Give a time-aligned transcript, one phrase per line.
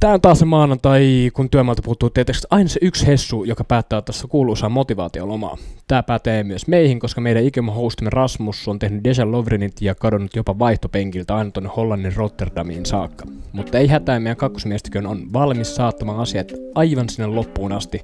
[0.00, 4.02] Tämä on taas se maanantai, kun työmaalta puuttuu tietysti aina se yksi hessu, joka päättää
[4.02, 5.56] tässä kuuluisaa motivaatiolomaa.
[5.88, 10.36] Tämä pätee myös meihin, koska meidän ikämä hostimme Rasmus on tehnyt Deja Lovrenit ja kadonnut
[10.36, 13.24] jopa vaihtopenkiltä aina tuonne Hollannin Rotterdamiin saakka.
[13.52, 18.00] Mutta ei hätää, meidän kakkosmiestikön on valmis saattamaan asiat aivan sinne loppuun asti.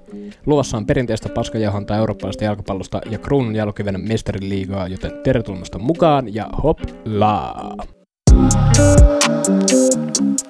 [0.47, 6.79] Luvassa on perinteistä paskajahontaa eurooppalaisesta jalkapallosta ja kruunun jälkivenä mestariliigaa, joten tervetuloa mukaan ja hop
[7.05, 7.75] laa!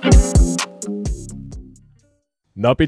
[0.04, 0.63] Napit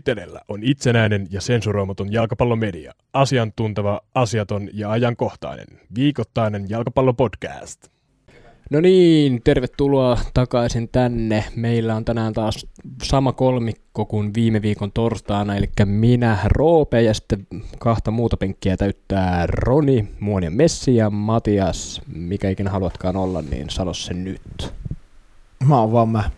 [0.08, 2.92] edellä on itsenäinen ja sensuroimaton jalkapallomedia.
[3.12, 5.66] Asiantunteva, asiaton ja ajankohtainen.
[5.94, 7.88] Viikoittainen jalkapallopodcast.
[8.70, 11.44] No niin, tervetuloa takaisin tänne.
[11.56, 12.66] Meillä on tänään taas
[13.02, 17.46] sama kolmikko kuin viime viikon torstaina, eli minä, Roope ja sitten
[17.78, 22.02] kahta muuta penkkiä täyttää Roni, Muoni ja Messi ja Matias.
[22.14, 24.74] Mikä ikinä haluatkaan olla, niin sano se nyt.
[25.66, 26.30] Mä oon vaan mä.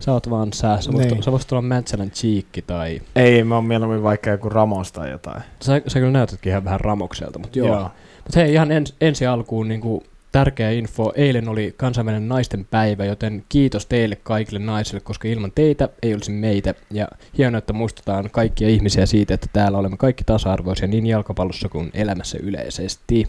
[0.00, 0.78] Sä oot vaan sä.
[0.80, 1.22] Sä voisit, Niin.
[1.22, 3.00] sä voisit olla Mäntsälän Cheekki tai...
[3.16, 5.42] Ei, mä oon mieluummin vaikka joku Ramos tai jotain.
[5.60, 7.68] Sä, sä kyllä näytätkin ihan vähän Ramokselta, mutta joo.
[7.68, 7.90] Joo.
[8.24, 10.00] Mutta hei, ihan ens, ensi alkuun niin kuin
[10.32, 11.12] tärkeä info.
[11.14, 16.30] Eilen oli kansainvälinen naisten päivä, joten kiitos teille kaikille naisille, koska ilman teitä ei olisi
[16.30, 16.74] meitä.
[16.90, 17.08] Ja
[17.38, 22.38] hienoa, että muistetaan kaikkia ihmisiä siitä, että täällä olemme kaikki tasa-arvoisia niin jalkapallossa kuin elämässä
[22.42, 23.26] yleisesti.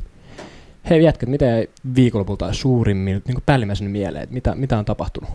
[0.90, 5.30] Hei jätkät, mitä jäi viikonlopulta suurimmin, niin päällimmäisenä mieleen, että mitä, mitä on tapahtunut?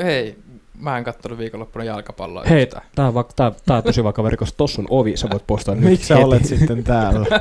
[0.00, 0.38] Ei,
[0.78, 2.82] mä en kattonut viikonloppuna jalkapalloa Hei, yhtään.
[2.94, 5.74] tää on, vak- tää, tää on tosi vakava rikos, tossa on ovi, sä voit postaa
[5.74, 6.24] nyt Miksi sä heti.
[6.26, 7.26] olet sitten täällä?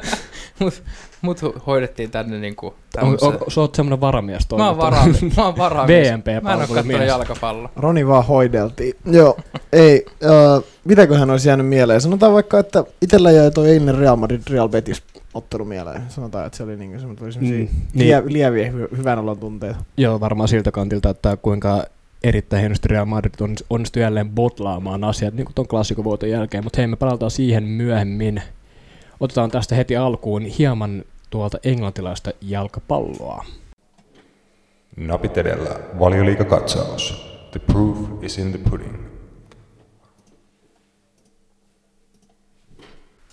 [0.59, 0.83] Mut,
[1.21, 5.21] mut ho- hoidettiin tänne niinku On, on, sä oot semmonen varamies Mä oon varamies.
[5.37, 6.07] Mä oon varamies.
[6.13, 7.07] VMP Mä en oo kattonut palvelumies.
[7.07, 7.69] jalkapalloa.
[7.75, 8.93] Roni vaan hoideltiin.
[9.05, 9.37] Joo,
[9.73, 10.05] ei.
[10.23, 12.01] Uh, mitäköhän olisi jäänyt mieleen?
[12.01, 16.01] Sanotaan vaikka, että itellä jäi toi eilinen Real Madrid Real Betis ottelu mieleen.
[16.09, 17.69] Sanotaan, että se oli niinku semmosia Mm, niin.
[17.93, 19.79] lie, lieviä hy- hyvän olon tunteita.
[19.97, 21.83] Joo, varmaan siltä kantilta, että kuinka
[22.23, 26.87] erittäin hienosti Real Madrid on, onnistui jälleen botlaamaan asiat niin ton klassikovuoton jälkeen, mutta hei,
[26.87, 28.41] me palataan siihen myöhemmin.
[29.19, 33.45] Otetaan tästä heti alkuun hieman tuolta englantilaista jalkapalloa.
[34.97, 37.29] Napit edellä valioliikakatsaus.
[37.51, 39.08] The proof is in the pudding.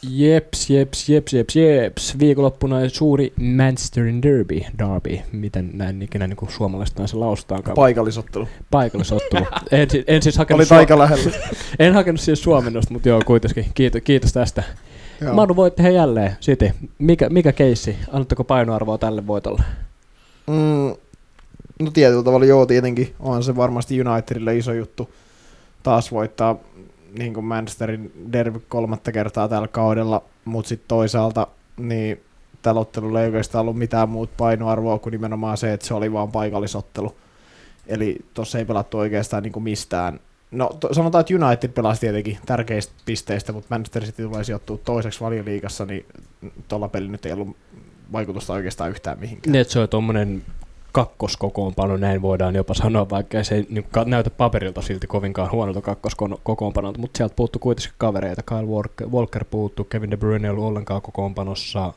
[0.02, 2.18] Jeps, jeps, jeps, jeps, jeps.
[2.18, 7.74] Viikonloppuna suuri Manchesterin derby, derby, miten näin ikinä niin suomalaista se lausutaankaan.
[7.74, 8.48] Paikallisottelu.
[8.70, 9.46] Paikallisottelu.
[9.70, 11.30] en, en siis hakenut, Oli aika lähellä.
[11.78, 13.66] en hakenut siis suomennosta, mutta joo, kuitenkin.
[13.74, 14.62] Kiitos, kiitos tästä.
[15.20, 15.34] Joo.
[15.34, 16.70] Manu voitte he jälleen, City.
[16.98, 17.96] Mikä, mikä keissi?
[18.12, 19.62] Annatteko painoarvoa tälle voitolle?
[20.46, 20.94] Mm,
[21.80, 23.14] no tietyllä tavalla joo tietenkin.
[23.20, 25.10] On se varmasti Unitedille iso juttu
[25.86, 26.56] taas voittaa
[27.18, 31.46] niin kuin Manchesterin derby kolmatta kertaa tällä kaudella, mutta sitten toisaalta
[31.76, 32.20] niin
[32.62, 36.32] tällä ottelulla ei oikeastaan ollut mitään muuta painoarvoa kuin nimenomaan se, että se oli vaan
[36.32, 37.16] paikallisottelu.
[37.86, 40.20] Eli tuossa ei pelattu oikeastaan niin kuin mistään.
[40.50, 45.20] No to, sanotaan, että United pelasi tietenkin tärkeistä pisteistä, mutta Manchester City tulee sijoittua toiseksi
[45.20, 46.06] valioliigassa, niin
[46.68, 47.56] tuolla pelillä nyt ei ollut
[48.12, 49.52] vaikutusta oikeastaan yhtään mihinkään.
[49.52, 50.42] Niin, se on tuommoinen
[50.96, 55.80] kakkoskokoonpano, näin voidaan jopa sanoa, vaikka ei se niin ka- näytä paperilta silti kovinkaan huonolta
[55.80, 58.42] kakkoskokoonpanolta, mutta sieltä puuttuu kuitenkin kavereita.
[58.42, 61.92] Kyle Walker, Walker puuttuu, Kevin De Bruyne ei ollut ollenkaan kokoonpanossa.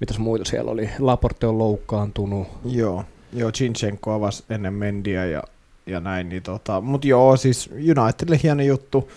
[0.00, 0.90] Mitäs muita siellä oli?
[0.98, 2.48] Laporte on loukkaantunut.
[2.64, 5.42] Joo, joo Chinchenko avasi ennen Mendiä ja,
[5.86, 9.10] ja näin, niin tota, mutta joo, siis Unitedille hieno juttu.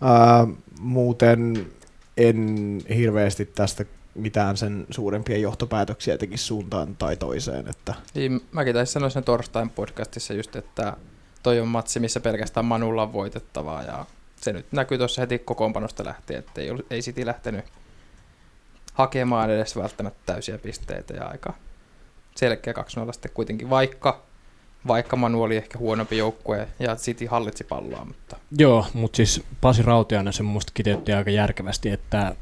[0.00, 0.46] Ää,
[0.80, 1.66] muuten
[2.16, 3.84] en hirveästi tästä
[4.14, 9.70] mitään sen suurempia johtopäätöksiä tekisi suuntaan tai toiseen, että Niin, mäkin taisin sanoa sen torstain
[9.70, 10.96] podcastissa just, että
[11.42, 14.06] toi on matsi, missä pelkästään Manulla on voitettavaa ja
[14.36, 17.64] se nyt näkyy tuossa heti kokoonpanosta lähtien, että ei, ei City lähtenyt
[18.94, 21.54] hakemaan edes välttämättä täysiä pisteitä ja aika
[22.36, 22.74] selkeä
[23.08, 24.22] 2-0 sitten kuitenkin, vaikka,
[24.86, 29.82] vaikka Manu oli ehkä huonompi joukkue ja City hallitsi palloa, mutta Joo, mutta siis Pasi
[29.82, 32.34] Rautiainen sen musta kiteytti aika järkevästi, että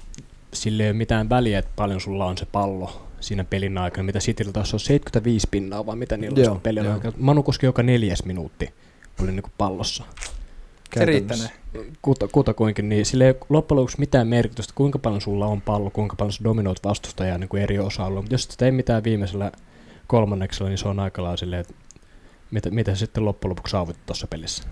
[0.63, 4.19] sille ei ole mitään väliä, että paljon sulla on se pallo siinä pelin aikana, mitä
[4.19, 6.95] Cityllä taas on 75 pinnaa, vaan mitä niillä on Joo, pelin joo.
[6.95, 7.15] aikana.
[7.19, 8.75] Manu koski joka neljäs minuutti
[9.23, 10.05] oli niinku pallossa.
[10.95, 11.49] se riittänee.
[12.03, 15.91] Kuta, kutakuinkin, niin sille ei ole loppujen lopuksi mitään merkitystä, kuinka paljon sulla on pallo,
[15.91, 18.23] kuinka paljon sä dominoit vastustajaa niin kuin eri osa-alueilla.
[18.23, 19.53] Mutta jos sitä ei mitään viimeisellä
[20.07, 21.75] kolmanneksella, niin se on aika lailla silleen, että
[22.51, 24.63] mitä, mitä sitten loppujen lopuksi saavutit tuossa pelissä.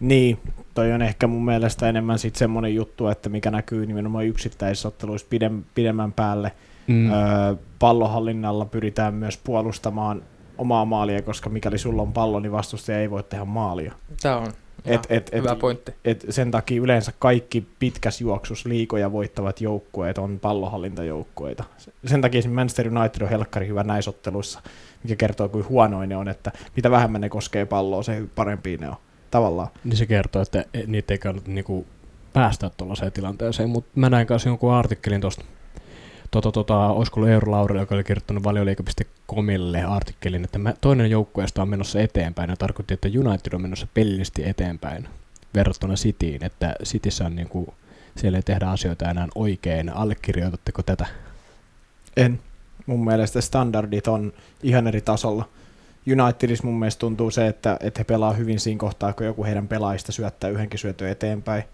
[0.00, 0.38] Niin,
[0.80, 5.26] toi on ehkä mun mielestä enemmän sit semmoinen juttu, että mikä näkyy nimenomaan yksittäisissä otteluissa
[5.30, 6.52] pidem, pidemmän päälle.
[6.86, 7.10] Mm.
[7.10, 7.18] Öö,
[7.78, 10.22] pallohallinnalla pyritään myös puolustamaan
[10.58, 13.92] omaa maalia, koska mikäli sulla on pallo, niin vastustaja ei voi tehdä maalia.
[14.22, 15.92] Tämä on Et, et, et, et, hyvä pointti.
[16.04, 21.64] et sen takia yleensä kaikki pitkäs juoksus liikoja voittavat joukkueet on pallohallintajoukkueita.
[22.06, 24.60] Sen takia esimerkiksi Manchester United on helkkari hyvä näissä otteluissa,
[25.02, 28.88] mikä kertoo kuin huonoin ne on, että mitä vähemmän ne koskee palloa, se parempi ne
[28.88, 28.96] on.
[29.30, 29.68] Tavallaan.
[29.84, 31.86] Niin se kertoo, että e- niitä ei kannata niinku
[32.32, 35.44] päästä tuollaiseen tilanteeseen, mutta mä näin kanssa jonkun artikkelin tuosta,
[36.30, 41.62] tota, tota, olisiko ollut Eero Lauri, joka oli kirjoittanut valioliika.comille artikkelin, että mä, toinen joukkueesta
[41.62, 45.08] on menossa eteenpäin, ja tarkoitti, että United on menossa pelillisesti eteenpäin
[45.54, 47.74] verrattuna Cityin, että Cityssä on niinku,
[48.16, 49.96] siellä ei tehdä asioita enää oikein.
[49.96, 51.06] Allekirjoitatteko tätä?
[52.16, 52.40] En.
[52.86, 54.32] Mun mielestä standardit on
[54.62, 55.48] ihan eri tasolla.
[56.12, 59.68] Unitedissa mun mielestä tuntuu se, että, että he pelaa hyvin siinä kohtaa, kun joku heidän
[59.68, 61.64] pelaajista syöttää yhdenkin syötön eteenpäin.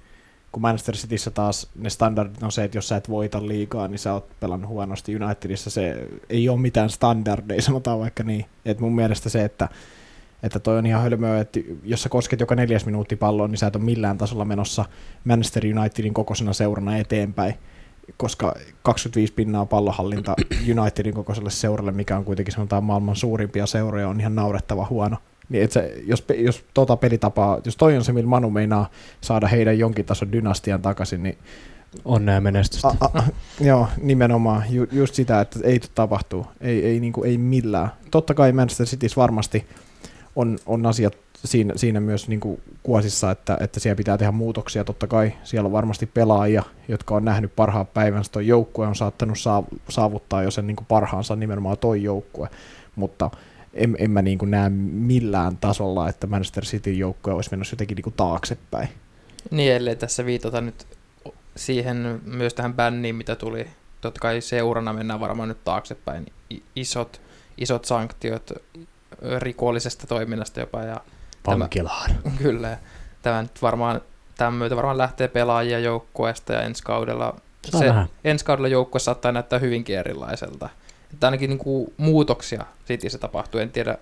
[0.52, 3.98] Kun Manchester Cityssä taas ne standardit on se, että jos sä et voita liikaa, niin
[3.98, 5.16] sä oot pelannut huonosti.
[5.16, 8.44] Unitedissa se ei ole mitään standardeja, sanotaan vaikka niin.
[8.64, 9.68] Et mun mielestä se, että,
[10.42, 13.66] että toi on ihan hölmöä, että jos sä kosket joka neljäs minuutti palloon, niin sä
[13.66, 14.84] et ole millään tasolla menossa
[15.24, 17.54] Manchester Unitedin kokoisena seurana eteenpäin
[18.16, 20.36] koska 25 pinnaa pallohallinta
[20.78, 25.16] Unitedin kokoiselle seuralle, mikä on kuitenkin sanotaan maailman suurimpia seuroja, on ihan naurettava huono.
[25.48, 29.46] Niin et se, jos, jos tota pelitapaa, jos toi on se, millä Manu meinaa saada
[29.46, 31.38] heidän jonkin tason dynastian takaisin, niin
[32.04, 32.88] Onnea menestystä.
[32.88, 33.22] a, a,
[33.60, 37.88] joo, nimenomaan ju, just sitä, että ei tapahtuu, ei, ei, niin kuin, ei millään.
[38.10, 39.66] Totta kai Manchester Cityssä varmasti
[40.36, 44.84] on, on asiat siinä, siinä myös niin kuin kuosissa, että, että siellä pitää tehdä muutoksia.
[44.84, 48.32] Totta kai siellä on varmasti pelaajia, jotka on nähnyt parhaan päivänsä.
[48.32, 49.38] Toi joukkue on saattanut
[49.88, 52.48] saavuttaa jo sen niin kuin parhaansa nimenomaan toi joukkue,
[52.96, 53.30] mutta
[53.74, 57.96] en, en mä niin kuin näe millään tasolla, että Manchester City joukkue olisi mennyt jotenkin
[57.96, 58.88] niin kuin taaksepäin.
[59.50, 60.86] Niin, ellei tässä viitata nyt
[61.56, 63.66] siihen myös tähän bänniin, mitä tuli.
[64.00, 66.26] Totta kai seurana mennään varmaan nyt taaksepäin.
[66.76, 67.20] Isot,
[67.58, 68.50] isot sanktiot
[69.38, 70.82] rikollisesta toiminnasta jopa.
[70.82, 71.00] Ja
[71.46, 72.10] Vankilaan.
[72.22, 72.78] Tämä, kyllä.
[73.22, 74.00] Tämä nyt varmaan,
[74.36, 77.36] tämän myötä varmaan lähtee pelaajia joukkueesta ja ensi kaudella,
[77.78, 77.92] se,
[78.24, 80.68] ensi kaudella joukkue saattaa näyttää hyvinkin erilaiselta.
[81.12, 82.64] Että ainakin niin kuin muutoksia
[83.08, 83.60] se tapahtuu.
[83.60, 83.98] En tiedä,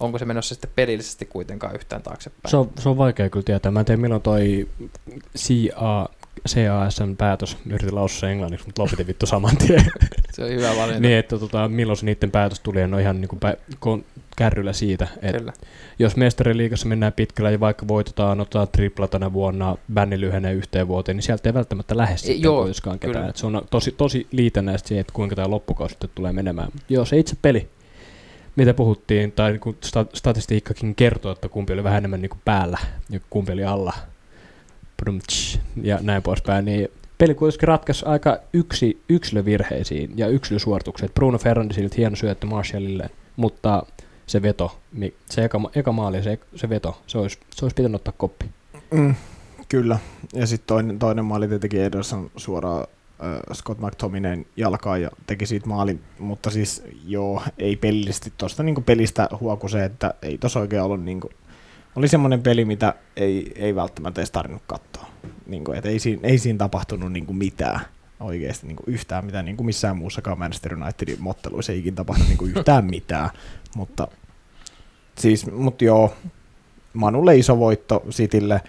[0.00, 2.50] onko se menossa sitten pelillisesti kuitenkaan yhtään taaksepäin.
[2.50, 3.72] Se on, se on vaikea kyllä tietää.
[3.72, 4.68] Mä en tiedä milloin toi
[5.36, 6.08] CA,
[6.48, 9.84] CASN päätös, yritin lausua englanniksi, mutta lopetin vittu saman tien.
[10.34, 11.00] se on hyvä valinta.
[11.00, 13.76] niin, että tota, milloin se niiden päätös tuli, en ole ihan niin kuin pä-
[14.38, 15.52] kärryllä siitä, että Kyllä.
[15.98, 21.16] jos mestariliigassa mennään pitkällä ja vaikka voitetaan, otetaan tripla tänä vuonna, bänni lyhenee yhteen vuoteen,
[21.16, 23.32] niin sieltä ei välttämättä lähde sitten Joo, kuitenkaan ketään.
[23.34, 26.68] se on tosi, tosi liitännäistä siihen, että kuinka tämä loppukausi sitten tulee menemään.
[26.88, 27.68] Joo, se itse peli,
[28.56, 29.76] mitä puhuttiin, tai niin
[30.14, 32.78] statistiikkakin kertoo, että kumpi oli vähän enemmän niin kuin päällä
[33.10, 33.92] ja kumpi oli alla,
[35.82, 36.88] ja näin poispäin, niin
[37.18, 41.10] peli kuitenkin ratkaisi aika yksi, yksilövirheisiin ja yksilösuorituksiin.
[41.14, 43.82] Bruno Fernandesilta hieno syöttö Marshallille, mutta
[44.28, 44.78] se veto,
[45.30, 48.46] se eka, eka maali, se, se veto, se olisi, se olisi pitänyt ottaa koppi.
[48.90, 49.14] Mm,
[49.68, 49.98] kyllä,
[50.34, 52.86] ja sitten toinen, toinen maali tietenkin Ederson suoraan
[53.22, 58.84] äh, Scott McTominay jalkaan ja teki siitä maalin, mutta siis joo, ei pelillisesti tuosta niin
[58.84, 61.32] pelistä huoku se, että ei tuossa oikein ollut niin kuin,
[61.96, 65.06] oli semmoinen peli, mitä ei, ei välttämättä edes tarvinnut katsoa.
[65.46, 67.80] Niin kuin, ei, siinä, ei siinä tapahtunut niin kuin mitään
[68.20, 72.28] oikeasti niin kuin yhtään mitään, niin kuin missään muussakaan Manchester Unitedin motteluissa ei ikinä tapahtunut
[72.28, 73.30] niin kuin yhtään mitään,
[73.78, 74.08] mutta
[75.18, 76.12] siis, mutta joo,
[76.92, 78.60] Manulle iso voitto Sitille,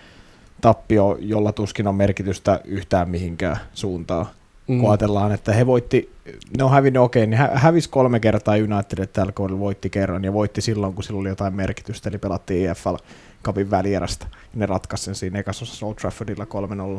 [0.62, 4.26] tappio, jolla tuskin on merkitystä yhtään mihinkään suuntaan.
[4.68, 4.80] Mm.
[4.80, 6.12] Kun ajatellaan, että he voitti,
[6.58, 10.24] ne on hävinnyt okei, okay, niin hä- hävisi kolme kertaa United tällä kaudella voitti kerran
[10.24, 12.96] ja voitti silloin, kun sillä oli jotain merkitystä, eli pelattiin EFL
[13.44, 14.28] Cupin välierästä.
[14.56, 16.48] Ne ratkaisi sen siinä ekassa Old Traffordilla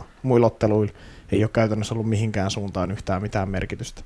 [0.00, 0.02] 3-0.
[0.23, 0.93] Muilla otteluilla
[1.33, 4.02] ei ole käytännössä ollut mihinkään suuntaan yhtään mitään merkitystä.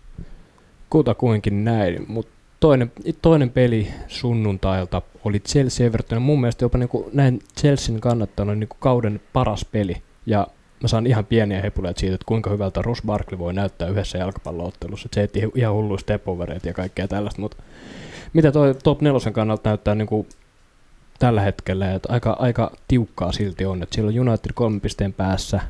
[0.91, 2.33] Kutakuinkin näin, mutta
[2.65, 2.93] toinen,
[3.23, 6.23] toinen peli sunnuntailta oli Chelsea Everton.
[6.23, 9.97] Mun mielestä jopa niin kuin näin Chelsean kannattanut niin kuin kauden paras peli.
[10.27, 10.47] Ja
[10.83, 15.09] mä saan ihan pieniä hepuleita siitä, että kuinka hyvältä Ross Barkley voi näyttää yhdessä jalkapalloottelussa.
[15.13, 16.23] Se etti ihan hullu step
[16.65, 17.63] ja kaikkea tällaista, mutta
[18.33, 20.29] mitä toi top nelosen kannalta näyttää niin kuin
[21.19, 25.61] tällä hetkellä, että aika, aika tiukkaa silti on, että siellä on United kolmen pisteen päässä,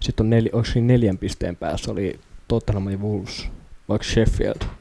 [0.00, 0.48] sitten on nel,
[0.80, 3.48] neljän pisteen päässä, oli Tottenham ja Wolves,
[3.88, 4.79] vaikka Sheffield.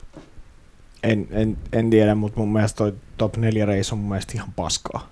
[1.04, 4.54] En, en, en tiedä, mutta mun mielestä toi top 4 reis on mun mielestä ihan
[4.56, 5.10] paskaa.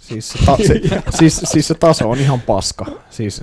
[0.00, 0.80] Siis se, ta- se,
[1.18, 2.86] siis, siis se taso on ihan paska.
[3.10, 3.42] Siis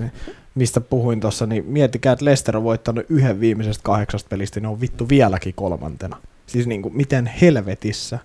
[0.54, 4.80] mistä puhuin tuossa, niin miettikää, että Leicester on voittanut yhden viimeisestä kahdeksasta pelistä, niin on
[4.80, 6.16] vittu vieläkin kolmantena.
[6.46, 8.18] Siis niin kuin, miten helvetissä,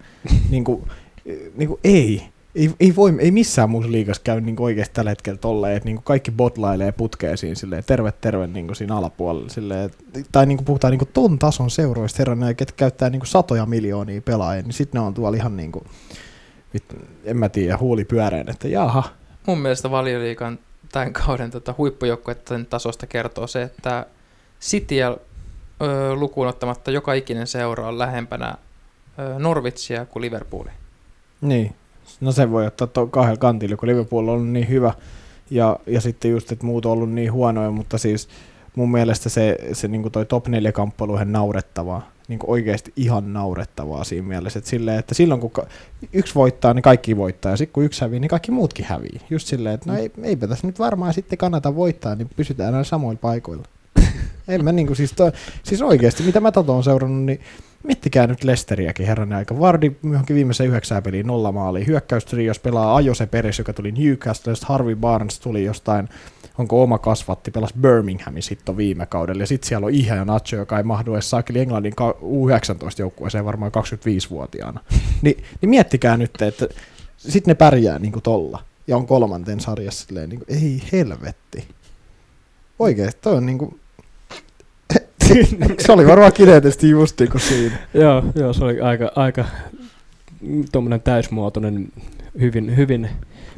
[0.50, 0.84] niin kuin,
[1.56, 5.38] niin kuin, ei ei, ei, voi, ei missään muussa liigassa käy niin oikeasti tällä hetkellä
[5.38, 9.50] tolleen, että niin kaikki botlailee putkeen siinä silleen, terve terve niin siinä alapuolella.
[9.50, 9.92] Silleen,
[10.32, 14.74] tai niin puhutaan niin ton tason seuroista herran, ketkä käyttää niin satoja miljoonia pelaajia, niin
[14.74, 15.86] sitten ne on tuolla ihan niin kuin,
[17.24, 19.04] en mä tiedä, huuli pyöreen, että jaha.
[19.48, 20.60] Mun mielestä valioliikan
[20.92, 24.06] tämän kauden tota, huippujoukkueiden tasosta kertoo se, että
[24.62, 25.18] Cityä
[26.16, 28.56] lukuun ottamatta joka ikinen seura on lähempänä
[29.20, 30.74] ö, Norwitsia kuin Liverpoolia.
[31.42, 31.76] Niin,
[32.22, 34.94] No se voi ottaa to- kahdella kantilla, kun Liverpool on ollut niin hyvä
[35.50, 38.30] ja, ja sitten just, että muut on ollut niin huonoja, mutta siis
[38.76, 42.12] mun mielestä se, se niin toi top 4 kamppailu on naurettavaa.
[42.28, 45.66] Niin oikeasti ihan naurettavaa siinä mielessä, että, silleen, että silloin kun ka-
[46.14, 49.22] yksi voittaa, niin kaikki voittaa, ja sitten kun yksi hävii, niin kaikki muutkin hävii.
[49.30, 52.84] Just silleen, että no ei, eipä tässä nyt varmaan sitten kannata voittaa, niin pysytään näillä
[52.84, 53.64] samoilla paikoilla.
[54.48, 55.32] en mä niinku, siis, toi,
[55.64, 57.40] siis oikeasti, mitä mä tota on seurannut, niin
[57.84, 59.60] Miettikää nyt Lesteriäkin herran aika.
[59.60, 61.88] Vardi johonkin viimeisen yhdeksää peliin nolla maaliin.
[61.88, 66.10] Hyökkäystrios pelaa Ajose Peres, joka tuli Newcastle, Harvey Barnes tuli jostain,
[66.58, 69.44] onko oma kasvatti, pelasi Birminghamin sitten viime kaudella.
[69.44, 73.72] Ja sitten siellä on Ihe ja Nacho, joka ei mahdu edes saakeli Englannin U19-joukkueeseen varmaan
[73.72, 74.80] 25-vuotiaana.
[75.22, 76.68] Ni, niin miettikää nyt, että
[77.18, 78.64] sitten ne pärjää niin kuin tolla.
[78.88, 81.68] Ja on kolmanten sarjassa silleen, niin kuin, ei helvetti.
[82.80, 83.81] Oikeesti, toi on niin kuin,
[85.80, 87.76] se oli varmaan kineettisesti just niin kuin siinä.
[87.94, 89.46] Joo, joo, se oli aika, aika
[90.72, 91.88] tuommoinen täysmuotoinen,
[92.40, 93.10] hyvin, hyvin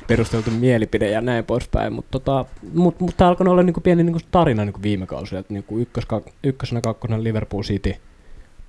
[0.07, 4.19] perusteltu mielipide ja näin poispäin, mutta tota, mut, mut tämä alkoi olla niinku pieni niinku
[4.31, 6.03] tarina niinku viime kausilla, että niinku ykkös,
[6.43, 7.95] ykkösenä, kakkosena Liverpool City,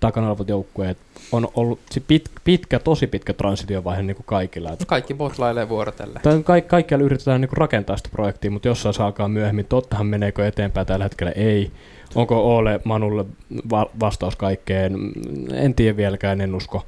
[0.01, 0.99] takana olevat joukkueet
[1.33, 4.73] on ollut pit, pitkä, tosi pitkä transitiovaihe niin kuin kaikilla.
[4.73, 6.21] Et Kaikki botlailee vuorotelle.
[6.23, 9.67] tai ka- kaikkialla yritetään niin kuin rakentaa sitä projektia, mutta jossain saa alkaa myöhemmin.
[9.67, 11.33] Tottahan meneekö eteenpäin tällä hetkellä?
[11.33, 11.71] Ei.
[12.15, 13.25] Onko Ole Manulle
[13.71, 14.97] va- vastaus kaikkeen?
[15.53, 16.87] En tiedä vieläkään, en usko.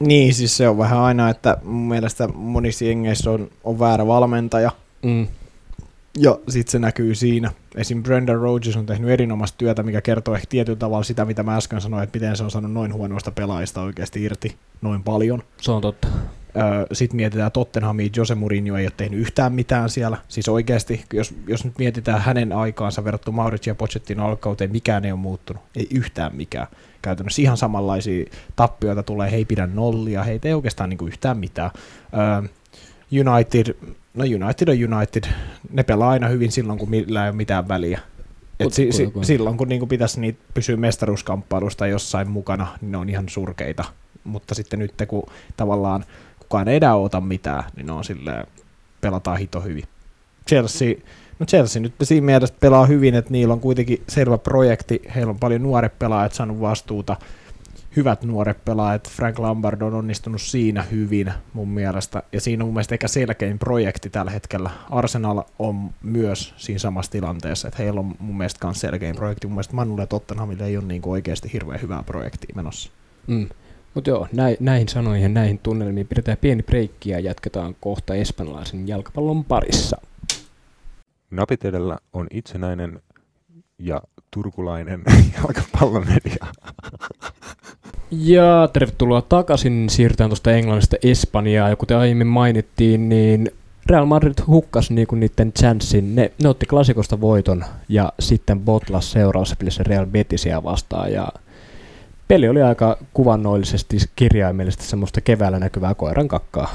[0.00, 4.70] Niin, siis se on vähän aina, että mun mielestä monissa jengeissä on, on väärä valmentaja,
[5.02, 5.26] Mm.
[6.18, 7.50] ja sitten se näkyy siinä.
[7.74, 8.02] Esim.
[8.02, 11.80] Brendan Rodgers on tehnyt erinomaista työtä, mikä kertoo ehkä tietyllä tavalla sitä, mitä mä äsken
[11.80, 15.42] sanoin, että miten se on saanut noin huonoista pelaajista oikeasti irti noin paljon.
[15.60, 16.08] Se on totta.
[16.92, 20.16] Sitten mietitään Tottenhamia, Jose Mourinho ei ole tehnyt yhtään mitään siellä.
[20.28, 25.12] Siis oikeasti, jos, jos nyt mietitään hänen aikaansa verrattuna Mauricio ja Pochettino alkauteen, mikään ei
[25.12, 25.62] ole muuttunut.
[25.76, 26.66] Ei yhtään mikään.
[27.02, 28.24] Käytännössä ihan samanlaisia
[28.56, 31.70] tappioita tulee, he ei pidä nollia, heitä ei oikeastaan niin kuin yhtään mitään.
[33.30, 33.76] United,
[34.14, 35.24] no United on United,
[35.70, 38.00] ne pelaa aina hyvin silloin, kun millä ei ole mitään väliä.
[38.60, 43.10] Et si, si, silloin kun niinku pitäisi niitä pysyä mestaruuskamppailusta jossain mukana, niin ne on
[43.10, 43.84] ihan surkeita.
[44.24, 46.04] Mutta sitten nyt kun tavallaan
[46.54, 48.46] kukaan ei enää ota mitään, niin on silleen,
[49.00, 49.84] pelataan hito hyvin.
[50.48, 50.94] Chelsea,
[51.38, 55.38] no Chelsea nyt siinä mielessä pelaa hyvin, että niillä on kuitenkin selvä projekti, heillä on
[55.38, 57.16] paljon nuoret pelaajat saanut vastuuta,
[57.96, 62.74] hyvät nuoret pelaajat, Frank Lampard on onnistunut siinä hyvin mun mielestä, ja siinä on mun
[62.74, 64.70] mielestä eikä selkein projekti tällä hetkellä.
[64.90, 69.46] Arsenal on myös siinä samassa tilanteessa, että heillä on mun mielestä myös selkein projekti.
[69.46, 72.90] Mun mielestä Manulle ja Tottenhamille ei ole niin oikeasti hirveän hyvää projektia menossa.
[73.26, 73.48] Mm.
[73.94, 78.88] Mutta joo, näin, näihin sanoihin ja näihin tunnelmiin pidetään pieni breikki ja jatketaan kohta espanjalaisen
[78.88, 79.96] jalkapallon parissa.
[81.30, 83.00] Napit edellä on itsenäinen
[83.78, 85.02] ja turkulainen
[85.36, 86.46] jalkapallomedia.
[88.10, 89.90] Ja tervetuloa takaisin.
[89.90, 91.68] Siirrytään tuosta Englannista Espanjaa.
[91.68, 93.50] Ja kuten aiemmin mainittiin, niin
[93.86, 96.14] Real Madrid hukkasi niinku niiden chanssin.
[96.14, 101.12] Ne, ne otti klasikosta voiton ja sitten botlas seuraavassa pelissä Real Betisia vastaan.
[101.12, 101.28] Ja
[102.28, 106.70] peli oli aika kuvannollisesti kirjaimellisesti semmoista keväällä näkyvää koiran kakkaa.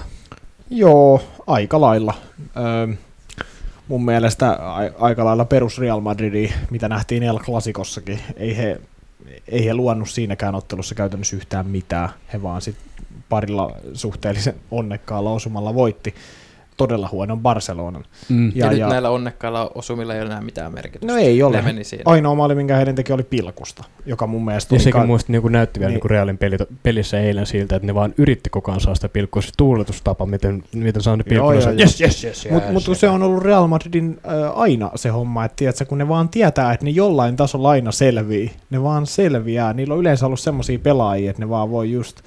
[0.70, 2.14] Joo, aika lailla.
[2.58, 2.96] Öö,
[3.88, 8.20] mun mielestä a- aika lailla perus Real Madridi, mitä nähtiin El Clasicossakin.
[8.38, 8.82] Ei he,
[9.48, 12.10] ei he luonnut siinäkään ottelussa käytännössä yhtään mitään.
[12.34, 12.76] He vaan sit
[13.30, 16.16] parilla suhteellisen onnekkaalla osumalla voitti
[16.80, 18.04] todella huonon Barcelonan.
[18.30, 18.52] Mm.
[18.56, 21.14] Ja, ja, nyt näillä onnekkailla osumilla ei ole enää mitään merkitystä.
[21.14, 21.56] No ei ole.
[21.56, 22.04] Ne meni siinä.
[22.06, 25.42] Ainoa maali, minkä heidän teki, oli pilkusta, joka mun mielestä Ja sekin ka- muista niin
[25.52, 26.00] näytti vielä Niin.
[26.04, 26.10] niin.
[26.10, 29.42] Realin peli, pelissä eilen siltä, että ne vaan yritti koko ajan saa sitä pilkkua.
[29.42, 31.54] Se tuuletustapa, miten, miten saa ne pilkkua.
[31.54, 32.06] joo, Yes, joo.
[32.08, 35.56] yes, yes, yes, Mutta mut, se on ollut Real Madridin äh, aina se homma, että
[35.56, 39.74] tiedätkö, kun ne vaan tietää, että ne jollain tasolla aina selvii, ne vaan selviää.
[39.74, 42.22] Niillä on yleensä ollut semmoisia pelaajia, että ne vaan voi just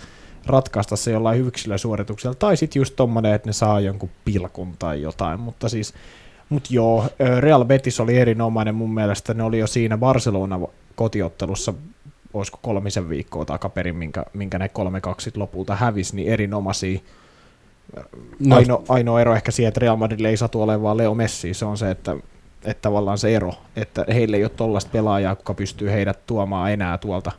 [0.47, 5.41] ratkaista se jollain yksilösuorituksella, tai sitten just tommonen, että ne saa jonkun pilkun tai jotain,
[5.41, 5.95] mutta siis
[6.53, 7.07] Mut joo,
[7.41, 10.61] Real Betis oli erinomainen mun mielestä, ne oli jo siinä Barcelona
[10.95, 11.75] kotiottelussa,
[12.33, 17.01] olisiko kolmisen viikkoa takaperin, minkä, minkä ne kolme kaksit lopulta hävisi, niin erinomaisia.
[18.39, 21.55] No, Aino, ainoa ero ehkä siihen, että Real Madrid ei satu olemaan vaan Leo Messi,
[21.55, 22.17] se on se, että,
[22.65, 26.99] että tavallaan se ero, että heille ei ole tollaista pelaajaa, joka pystyy heidät tuomaan enää
[26.99, 27.33] tuolta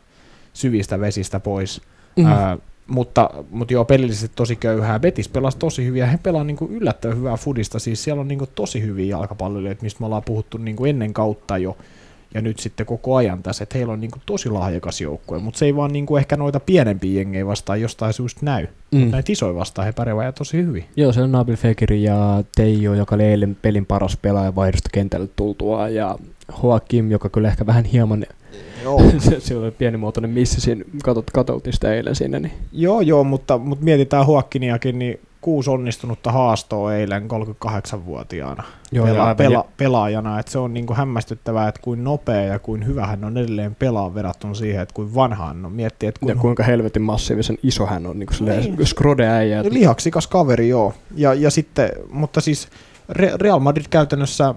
[0.54, 1.82] syvistä vesistä pois.
[2.18, 2.24] Mm.
[2.24, 2.32] Mm.
[2.32, 5.00] Ää, mutta, mutta joo, pelillisesti tosi köyhää.
[5.00, 7.80] Betis pelasi tosi hyvin ja he pelaa niin yllättävän hyvää fudista.
[7.80, 11.78] Siis siellä on niin tosi hyviä jalkapalloilijoita, mistä me ollaan puhuttu niin ennen kautta jo.
[12.34, 15.66] Ja nyt sitten koko ajan tässä, että heillä on niin tosi lahjakas joukkue, mutta se
[15.66, 18.68] ei vaan niin ehkä noita pienempiä jengejä vastaan jostain syystä näy.
[18.92, 19.00] mm.
[19.00, 19.12] Mm.
[19.12, 20.86] Näitä isoja vastaan he pärjäävät tosi hyvin.
[20.96, 25.30] Joo, se on Nabil Fekiri ja Teijo, joka oli eilen pelin paras pelaaja vaihdosta kentälle
[25.36, 26.18] tultua, ja
[26.64, 28.26] Joakim, joka kyllä ehkä vähän hieman
[28.84, 29.02] Joo.
[29.20, 32.40] se, se oli pienimuotoinen missi siinä, katot, katoltiin sitä eilen siinä.
[32.40, 32.54] Niin.
[32.72, 37.28] Joo, joo, mutta, mutta mietitään Huakkiniakin, niin kuusi onnistunutta haastoa eilen
[37.66, 40.40] 38-vuotiaana Joo, pela, ja pela, pelaajana.
[40.40, 43.76] Että se on niin kuin hämmästyttävää, että kuin nopea ja kuin hyvä hän on edelleen
[43.76, 45.72] pelaa verrattuna siihen, että kuin vanha hän on.
[45.72, 48.88] Miettii, että ja kuin kuinka helvetin massiivisen iso hän on, niin kuin Niin.
[48.88, 49.60] skrode-äijä.
[49.60, 50.94] että- lihaksikas kaveri, joo.
[51.16, 52.68] Ja, ja sitten, mutta siis
[53.12, 54.56] Re- Real Madrid käytännössä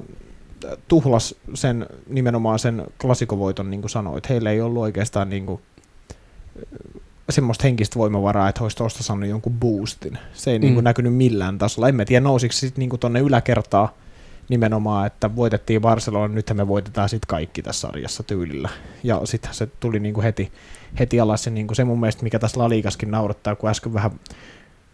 [0.89, 4.29] tuhlas sen nimenomaan sen klasikovoiton, niin kuin sanoit.
[4.29, 5.61] Heillä ei ollut oikeastaan niin kuin,
[7.31, 10.19] semmoista henkistä voimavaraa, että olisi tuosta saanut jonkun boostin.
[10.33, 10.63] Se ei mm.
[10.63, 10.87] niin kuin Mm.
[10.87, 11.89] näkynyt millään tasolla.
[11.89, 13.95] En tiedä, nousiko sitten niin tuonne yläkertaa
[14.49, 18.69] nimenomaan, että voitettiin Barcelona, nythän me voitetaan sitten kaikki tässä sarjassa tyylillä.
[19.05, 20.53] Ja sitten se tuli niin kuin heti,
[20.99, 21.47] heti alas.
[21.47, 24.11] Ja niin kuin se mun mielestä, mikä tässä Laliikaskin naurattaa, kun äsken vähän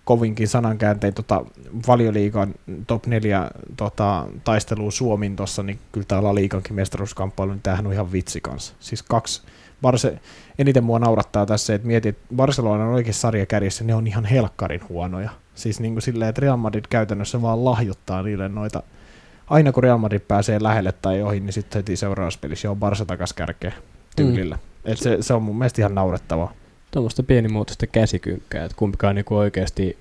[0.05, 1.45] kovinkin sanankääntein tota,
[1.89, 2.55] valioliigan
[2.87, 8.13] top 4 tota, taisteluun Suomin tuossa, niin kyllä tämä Laliikankin mestaruuskamppailu, niin tämähän on ihan
[8.13, 8.75] vitsi kanssa.
[8.81, 9.43] Siis kaksi,
[9.83, 10.19] Barse,
[10.59, 14.81] eniten mua naurattaa tässä, että mietit, että Barcelona on oikein sarjakärjessä, ne on ihan helkkarin
[14.89, 15.31] huonoja.
[15.55, 18.83] Siis niin kuin silleen, että Real Madrid käytännössä vaan lahjoittaa niille noita,
[19.47, 23.05] aina kun Real Madrid pääsee lähelle tai ohi, niin sitten heti seuraavassa pelissä on Barsa
[23.05, 23.73] takas kärkeä
[24.17, 24.55] tyylillä.
[24.55, 24.93] Mm.
[24.93, 26.53] Et se, se on mun mielestä ihan naurettavaa.
[26.93, 29.97] Tuommoista pienimuotoista käsikynkkää, että kumpikaan niinku oikeasti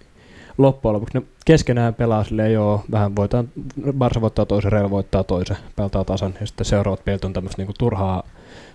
[0.58, 3.50] loppujen lopuksi ne keskenään pelaa silleen, joo, vähän voitaan,
[3.94, 7.74] Barsa voittaa toisen, Real voittaa toisen, peltaa tasan, ja sitten seuraavat pelit on tämmöistä niinku
[7.80, 8.24] turhaa,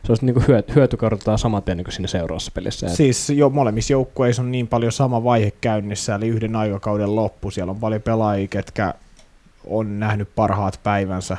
[0.05, 2.89] se on niinku hyöty, hyötykortetaan saman tien niin siinä seuraavassa pelissä.
[2.89, 7.51] Siis jo molemmissa joukkueissa on niin paljon sama vaihe käynnissä, eli yhden aikakauden loppu.
[7.51, 8.95] Siellä on paljon pelaajia, ketkä
[9.67, 11.37] on nähnyt parhaat päivänsä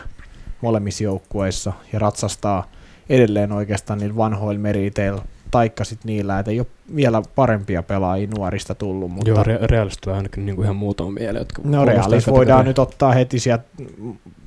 [0.62, 2.70] molemmissa joukkueissa ja ratsastaa
[3.10, 8.76] edelleen oikeastaan niillä vanhoilla meriteillä, taikka sit niillä, että ei ole vielä parempia pelaajia nuorista
[8.76, 12.26] tullut, mutta joo, re- Realista tulee ainakin niinku ihan muutama mieleen, jotka No kuulostaa Realis
[12.26, 13.64] kategoria- voidaan nyt ottaa heti sieltä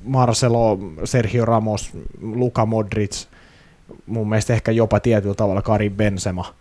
[0.03, 1.91] Marcelo, Sergio Ramos,
[2.21, 3.25] Luka Modric,
[4.05, 6.53] mun mielestä ehkä jopa tietyllä tavalla Karim Benzema,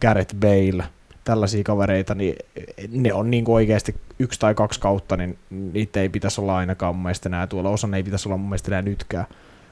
[0.00, 0.84] Gareth Bale,
[1.24, 2.36] tällaisia kavereita, niin
[2.90, 7.02] ne on niin oikeasti yksi tai kaksi kautta, niin niitä ei pitäisi olla ainakaan mun
[7.02, 9.26] mielestä enää tuolla, osa ei pitäisi olla mun mielestä enää nytkään.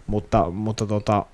[0.07, 1.27] Mutta, mutta tota,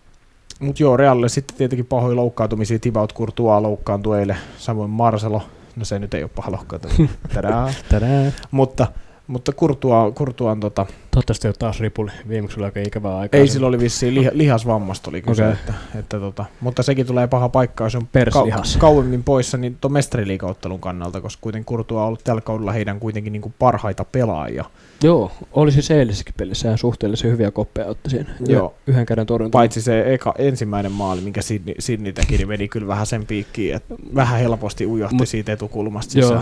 [0.61, 5.43] mut joo, Realille sitten tietenkin pahoja loukkaantumisia, Thibaut Courtois loukkaantui eilen, samoin Marcelo,
[5.77, 7.71] no se nyt ei ole paha loukkaantuminen, Tadaa.
[7.89, 8.33] Tadää.
[8.51, 8.87] mutta,
[9.27, 12.11] mutta Courtois, Courtois on tota, Toivottavasti on taas ripuli.
[12.29, 13.41] Viimeksi oli aika ikävää aikaa.
[13.41, 15.53] ei sillä oli vissiin liha, lihasvammasta oli kyse, Okei.
[15.53, 18.77] että, että tota, mutta sekin tulee paha paikka, jos on Perslihas.
[18.77, 23.33] kauemmin poissa, niin tuon mestariliikauttelun kannalta, koska kuitenkin Courtois on ollut tällä kaudella heidän kuitenkin
[23.33, 24.65] niin kuin parhaita pelaajia.
[25.03, 28.31] Joo, oli siis eilisessäkin pelissä ihan suhteellisen hyviä koppeja otti siinä.
[28.47, 28.75] Joo.
[28.87, 29.59] Yhden käden torjunta.
[29.59, 33.75] Paitsi se eka, ensimmäinen maali, minkä Sidney, Sidney teki, niin meni kyllä vähän sen piikkiin,
[33.77, 36.41] että vähän helposti ujahti Mut- siitä etukulmasta Joo,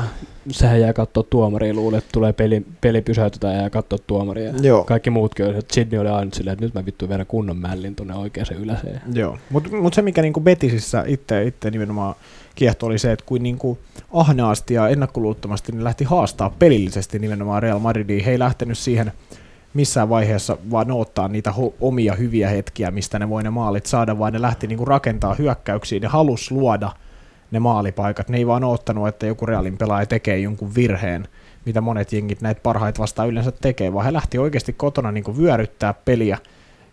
[0.50, 4.52] sehän jää katsoa tuomaria, luulee, että tulee peli, peli pysäytetään ja jää katsoa tuomaria.
[4.62, 4.84] Joo.
[4.84, 7.94] Kaikki muutkin oli, että Sydney oli aina silleen, että nyt mä vittu vedän kunnon mällin
[7.94, 9.00] tuonne oikeaan yläseen.
[9.12, 12.14] Joo, mutta mut se mikä niinku Betisissä itse, itse nimenomaan
[12.54, 13.78] kiehto oli se, että kuin niinku
[14.12, 18.24] ahnaasti ja ennakkoluulottomasti ne lähti haastaa pelillisesti nimenomaan Real Madridiin.
[18.24, 19.12] He ei lähtenyt siihen
[19.74, 24.18] missään vaiheessa vaan ottaa niitä ho- omia hyviä hetkiä, mistä ne voi ne maalit saada,
[24.18, 26.92] vaan ne lähti niinku rakentaa hyökkäyksiä, ne halus luoda
[27.50, 28.28] ne maalipaikat.
[28.28, 31.28] Ne ei vaan ottanut, että joku Realin pelaaja tekee jonkun virheen,
[31.64, 35.94] mitä monet jengit näitä parhaita vastaan yleensä tekee, vaan he lähti oikeasti kotona niinku vyöryttää
[36.04, 36.38] peliä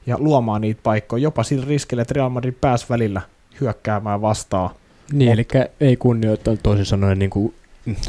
[0.06, 3.22] ja luomaan niitä paikkoja, jopa sillä riskillä, että Real Madrid pääsi välillä
[3.62, 4.70] hyökkäämään vastaan.
[5.12, 7.54] Niin, Mut- eli ei kunnioittaa toisin sanoen niin kuin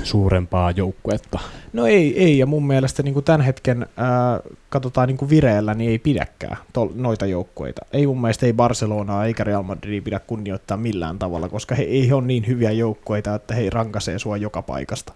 [0.02, 1.38] suurempaa joukkuetta.
[1.72, 5.74] No ei, ei ja mun mielestä niin kuin tämän hetken ää, katsotaan niin kuin vireellä,
[5.74, 7.86] niin ei pidäkään tol, noita joukkueita.
[7.92, 12.12] Ei mun mielestä ei Barcelonaa eikä Real Madridia pidä kunnioittaa millään tavalla, koska he ei
[12.12, 15.12] ole niin hyviä joukkueita, että he rankaisee sua joka paikasta.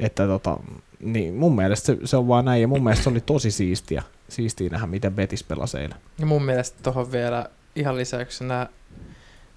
[0.00, 0.56] Että tota,
[1.00, 4.02] niin mun mielestä se, se on vaan näin, ja mun mielestä se oli tosi siistiä,
[4.28, 5.98] siistiä nähdä, miten Betis pelasi eilen.
[6.18, 8.66] Ja mun mielestä tuohon vielä ihan lisäyksenä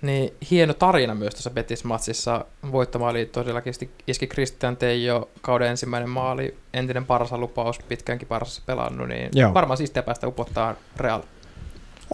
[0.02, 2.46] niin hieno tarina myös tuossa Betis-matsissa.
[2.72, 3.74] Voittomaali todellakin
[4.08, 9.54] iski Christian Teijo, kauden ensimmäinen maali, entinen parsa lupaus, pitkäänkin parsassa pelannut, niin Joo.
[9.54, 11.22] Varmaan siistiä päästä upottaa Real.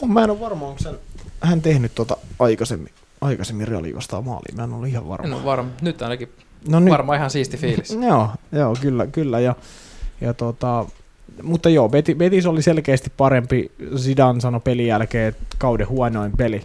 [0.02, 0.96] Oh, mä en ole varma, onko sen,
[1.42, 4.56] hän tehnyt tota aikaisemmin, aikaisemmin Realia vastaan maaliin.
[4.56, 5.28] Mä en ole ihan varma.
[5.28, 5.72] En ole varma.
[5.82, 6.30] Nyt ainakin
[6.68, 6.92] no nyt.
[6.92, 7.98] varmaan ihan siisti fiilis.
[8.08, 9.40] Joo, joo kyllä, kyllä.
[9.40, 9.56] Ja,
[10.22, 10.86] ja tota,
[11.44, 13.72] mutta joo, Betis, Betis oli selkeästi parempi.
[13.98, 16.62] Zidane sanoi pelin jälkeen, että kauden huonoin peli.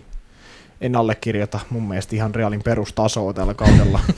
[0.81, 4.01] En allekirjoita mun mielestä ihan Realin perustasoa tällä kaudella.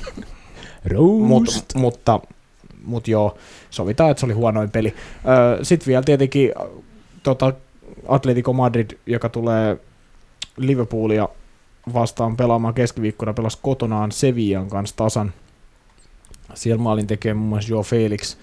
[1.27, 2.21] Mut, mutta,
[2.85, 3.39] mutta joo,
[3.71, 4.95] sovitaan, että se oli huonoin peli.
[5.63, 6.53] Sitten vielä tietenkin
[7.23, 7.53] tota,
[8.09, 9.79] Atletico Madrid, joka tulee
[10.57, 11.29] Liverpoolia
[11.95, 15.33] vastaan pelaamaan keskiviikkona, pelasi kotonaan Sevillan kanssa tasan.
[16.55, 18.37] Siellä maalin tekee muun muassa Joe Felix,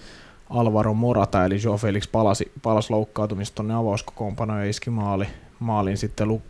[0.50, 5.26] Alvaro Morata, eli Joe Felix palasi, palasi loukkaantumista tuonne avauskokoonpanoon ja iski maali,
[5.60, 6.42] maalin sitten Lu-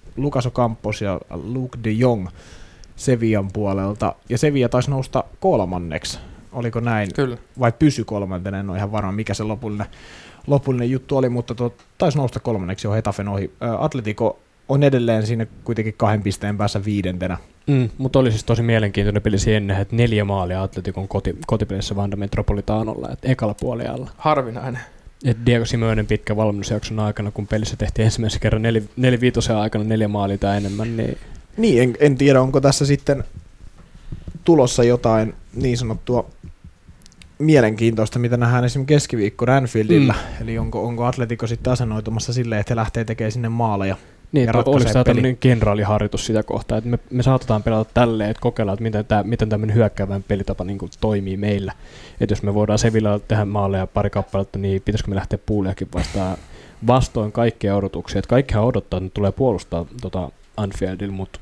[0.46, 2.28] Ocampos ja Luke de Jong
[2.96, 4.14] Sevian puolelta.
[4.28, 6.18] Ja Sevilla taisi nousta kolmanneksi.
[6.52, 7.08] Oliko näin?
[7.14, 7.36] Kyllä.
[7.60, 9.86] Vai pysy kolmantena, en ole ihan varma mikä se lopullinen,
[10.46, 13.52] lopullinen juttu oli, mutta tuo, taisi nousta kolmanneksi jo Hetafen ohi.
[13.78, 17.38] Atletico on edelleen siinä kuitenkin kahden pisteen päässä viidentenä.
[17.66, 22.16] Mm, mutta oli siis tosi mielenkiintoinen peli siihen, että neljä maalia Atletikon koti, kotipelissä Vanda
[22.16, 24.10] Metropolitanolla, että ekalla puoliajalla.
[24.16, 24.80] Harvinainen.
[25.24, 30.08] Et Diego Simeonen pitkä valmennusjakson aikana, kun pelissä tehtiin ensimmäisen kerran neli, neliviitosen aikana neljä
[30.08, 31.18] maalia tai enemmän, niin
[31.56, 33.24] Niin, en, en tiedä, onko tässä sitten
[34.44, 36.30] tulossa jotain niin sanottua
[37.38, 40.12] mielenkiintoista, mitä nähdään esimerkiksi keskiviikkona Anfieldillä.
[40.12, 40.42] Mm.
[40.42, 43.96] Eli onko, onko Atletico sitten asennoitumassa silleen, että he lähtee tekemään sinne maaleja.
[44.32, 48.40] Niin, Ja oliko tämä tämmöinen kenraaliharjoitus sitä kohtaa, että me, me saatetaan pelata tälleen, että
[48.40, 51.72] kokeillaan, että miten, tämä, miten tämmöinen hyökkäävän pelitapa niin kuin toimii meillä.
[52.20, 56.36] Että jos me voidaan Sevilla tehdä maaleja pari kappaletta, niin pitäisikö me lähteä puuliakin vastaan
[56.86, 58.18] vastoin kaikkia odotuksia.
[58.18, 61.40] Että kaikkihan odottaa, että ne tulee puolustaa tota Anfieldilla, mutta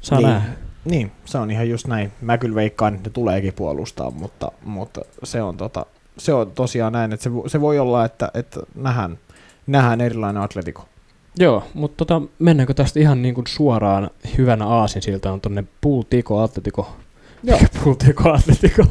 [0.00, 0.28] saa niin.
[0.28, 0.48] nähdä.
[0.84, 2.12] Niin, se on ihan just näin.
[2.20, 5.86] Mä kyllä veikkaan, että ne tuleekin puolustaa, mutta, mutta se, on tota,
[6.18, 9.18] se on tosiaan näin, että se, se voi olla, että, että nähdään,
[9.66, 10.88] nähdään erilainen Atletico.
[11.38, 16.40] Joo, mutta tota, mennäänkö tästä ihan niin kuin suoraan hyvänä aasin siltä on tonne Pultiko
[16.40, 16.96] Atletico.
[17.42, 17.58] Joo.
[17.84, 18.84] Pultiko Atletico.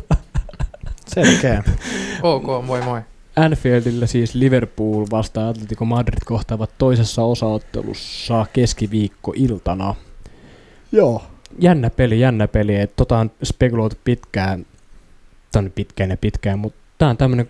[1.13, 1.63] Selkeä.
[2.23, 3.01] Ok, moi moi.
[3.35, 9.95] Anfieldillä siis Liverpool vastaan Atletico Madrid kohtaavat toisessa osaottelussa keskiviikko-iltana.
[10.91, 11.23] Joo.
[11.59, 12.75] Jännä peli, jännä peli.
[12.75, 14.65] Et tota on spekuloitu pitkään,
[15.51, 17.47] tai pitkään ja pitkään, mutta tämä on tämmöinen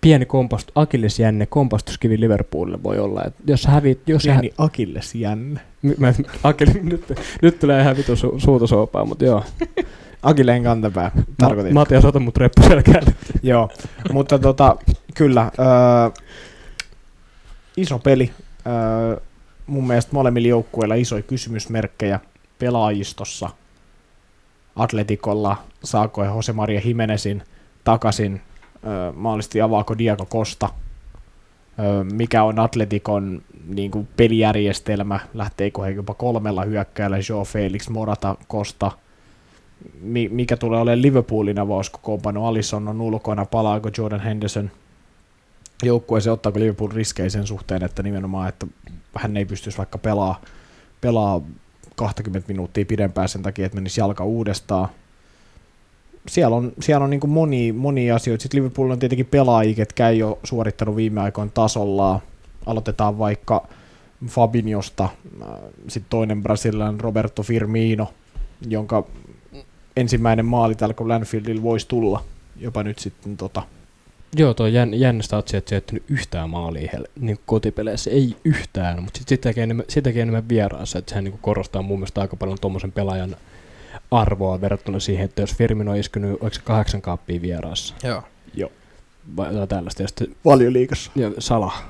[0.00, 3.24] pieni kompastu, akillesjänne, kompastuskivi Liverpoolille voi olla.
[3.24, 5.60] Et jos hävit, jos hä, Pieni Akilles jänne.
[5.82, 9.44] M- mä, Akille, nyt, nyt tulee ihan vitu su, suutosoopaa, mutta joo.
[10.22, 11.74] Akilleen kantapää, tarkoitin.
[11.74, 13.02] Ma, Matias, ota mut reppu selkään.
[13.42, 13.68] Joo,
[14.12, 14.76] mutta tota,
[15.14, 16.22] kyllä, öö,
[17.76, 18.30] iso peli.
[18.66, 19.20] Öö,
[19.66, 22.20] mun mielestä molemmilla joukkueilla isoja kysymysmerkkejä
[22.58, 23.50] pelaajistossa.
[24.76, 27.42] Atletikolla saako Jose Maria Jimenezin
[27.84, 28.40] takaisin,
[29.14, 30.68] mahdollisesti avaako Diego Costa,
[32.12, 38.92] mikä on Atletikon niin kuin pelijärjestelmä, lähteekö he jopa kolmella hyökkäällä, Joe Felix, Morata, Costa,
[40.00, 44.70] mi- mikä tulee olemaan Liverpoolin avauskokoonpano, Alisson on ulkona, palaako Jordan Henderson?
[45.82, 48.66] Joukkueeseen, ottaako Liverpool riskejä sen suhteen, että nimenomaan, että
[49.14, 50.40] hän ei pystyisi vaikka pelaa,
[51.00, 51.40] pelaa
[51.96, 54.88] 20 minuuttia pidempään sen takia, että menisi jalka uudestaan.
[56.28, 58.42] Siellä on, siellä on niin kuin moni, moni asioita.
[58.42, 62.20] Sitten Liverpool on tietenkin pelaajia, ketkä ei ole suorittanut viime aikoina tasollaan.
[62.66, 63.66] Aloitetaan vaikka
[64.26, 65.08] Fabinhosta,
[65.88, 68.12] sitten toinen brasilialainen Roberto Firmino,
[68.68, 69.04] jonka
[69.96, 72.24] ensimmäinen maali täällä kun Lanfieldilla voisi tulla
[72.60, 73.62] jopa nyt sitten tota,
[74.36, 78.10] Joo, tuo jänn, jännä statsi, että se ei jättänyt yhtään maalia hel, niin kotipeleissä.
[78.10, 82.20] Ei yhtään, mutta sitten sitäkin enemmän, sitäkin enemmän vieraassa, että sehän niin korostaa mun mielestä
[82.20, 83.36] aika paljon tuommoisen pelaajan
[84.10, 88.22] arvoa verrattuna siihen, että jos Firmino on iskenyt, oliko se kahdeksan kaappia vieraassa Joo.
[89.36, 91.10] vai jotain tällaista, ja sitten valioliikassa.
[91.16, 91.84] ja Salah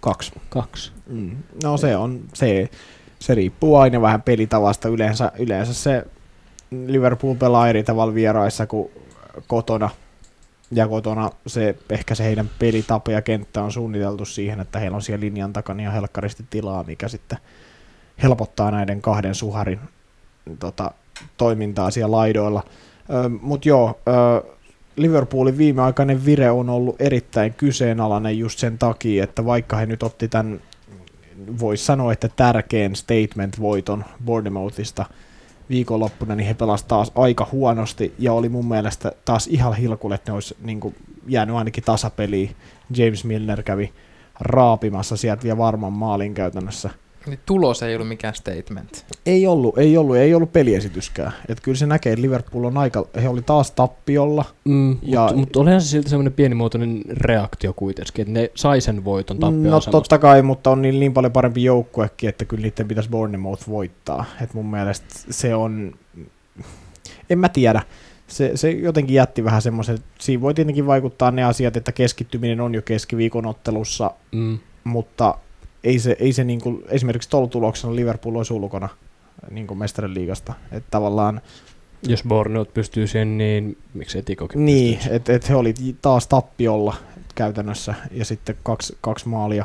[0.00, 0.32] Kaksi.
[0.48, 0.92] kaksi.
[1.06, 1.36] Mm.
[1.62, 2.68] No se on, se,
[3.18, 4.88] se riippuu aina vähän pelitavasta.
[4.88, 6.04] Yleensä, yleensä se
[6.86, 8.90] Liverpool pelaa eri tavalla vieraissa kuin
[9.46, 9.90] kotona.
[10.70, 15.02] Ja kotona se, ehkä se heidän pelitapa ja kenttä on suunniteltu siihen, että heillä on
[15.02, 17.38] siellä linjan takana ja helkkaristi tilaa, mikä sitten
[18.22, 19.80] helpottaa näiden kahden suharin
[20.58, 20.90] tota,
[21.36, 22.62] toimintaa siellä laidoilla.
[23.40, 24.00] Mutta joo,
[24.96, 30.28] Liverpoolin viimeaikainen vire on ollut erittäin kyseenalainen just sen takia, että vaikka he nyt otti
[30.28, 30.60] tämän,
[31.60, 35.04] voisi sanoa, että tärkeän statement-voiton Bournemouthista
[35.70, 40.32] viikonloppuna, niin he pelasivat taas aika huonosti ja oli mun mielestä taas ihan hilkulle, että
[40.32, 40.94] ne olisi niin kuin,
[41.26, 42.56] jäänyt ainakin tasapeliin.
[42.96, 43.92] James Milner kävi
[44.40, 46.90] raapimassa sieltä vielä varman maalin käytännössä.
[47.26, 49.04] Niin tulos ei ollut mikään statement.
[49.26, 51.32] Ei ollut, ei ollut, ei ollut peliesityskään.
[51.48, 54.44] Et kyllä se näkee, että Liverpool on aika, he oli taas tappiolla.
[54.64, 59.04] Mm, Ja- mutta mut olihan se silti semmoinen pienimuotoinen reaktio kuitenkin, että ne sai sen
[59.04, 62.88] voiton tappioon No totta kai, mutta on niin, niin paljon parempi joukkuekin, että kyllä niiden
[62.88, 64.24] pitäisi Bournemouth voittaa.
[64.42, 65.92] Et mun mielestä se on,
[67.30, 67.82] en mä tiedä,
[68.26, 72.74] se, se jotenkin jätti vähän semmoisen, siinä voi tietenkin vaikuttaa ne asiat, että keskittyminen on
[72.74, 74.58] jo keskiviikon ottelussa, Mm.
[74.84, 75.34] mutta
[75.84, 78.88] ei se, ei se niin kuin, esimerkiksi tuolla tuloksella Liverpool olisi ulkona
[79.50, 80.52] niin kuin mestarien liigasta.
[80.72, 81.40] Että tavallaan
[82.02, 86.94] Jos Bournemouth pystyy sen, niin miksei Tikokin Niin, että et he oli taas tappiolla
[87.34, 89.64] käytännössä ja sitten kaksi, kaksi maalia,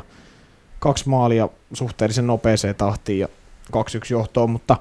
[0.78, 3.28] kaksi maalia suhteellisen nopeeseen tahtiin ja
[3.72, 3.78] 2-1
[4.10, 4.76] johtoon, mutta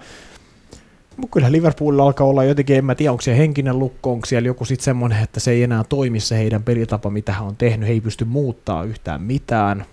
[1.17, 4.47] mutta kyllä Liverpoolilla alkaa olla jotenkin, en mä tiedä, onko se henkinen lukko, onko siellä
[4.47, 7.87] joku sitten semmoinen, että se ei enää toimi se heidän pelitapa, mitä hän on tehnyt,
[7.87, 9.85] he ei pysty muuttaa yhtään mitään.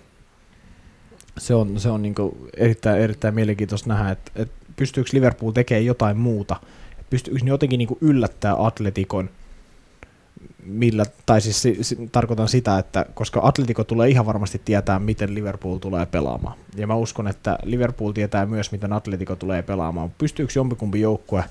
[1.39, 2.15] Se on, se on niin
[2.57, 6.55] erittäin, erittäin mielenkiintoista nähdä, että, että pystyykö Liverpool tekemään jotain muuta.
[7.09, 9.29] Pystyykö ne jotenkin niin yllättää Atletikon,
[10.63, 15.35] millä, tai siis si, si, tarkoitan sitä, että koska Atletico tulee ihan varmasti tietää, miten
[15.35, 16.57] Liverpool tulee pelaamaan.
[16.75, 20.11] Ja mä uskon, että Liverpool tietää myös, miten Atletico tulee pelaamaan.
[20.17, 21.43] Pystyykö jompikumpi joukkue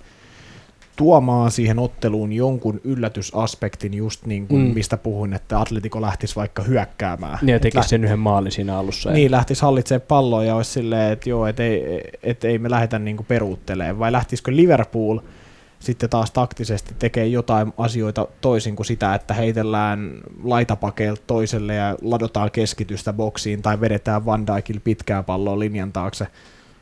[0.99, 4.75] tuomaan siihen otteluun jonkun yllätysaspektin, just niin kuin mm.
[4.75, 7.39] mistä puhuin, että Atletico lähtisi vaikka hyökkäämään.
[7.43, 7.89] Niin, ja tekisi läht...
[7.89, 9.11] sen yhden maalin siinä alussa.
[9.11, 9.31] Niin, ja...
[9.31, 13.25] lähtisi hallitsemaan palloa ja olisi silleen, että joo, että ei, et ei me lähdetä niin
[13.29, 13.99] peruuttelemaan.
[13.99, 15.19] Vai lähtisikö Liverpool
[15.79, 20.13] sitten taas taktisesti tekee jotain asioita toisin kuin sitä, että heitellään
[20.45, 26.27] laitapakeilta toiselle ja ladotaan keskitystä boksiin tai vedetään Van Dijkille pitkää palloa linjan taakse,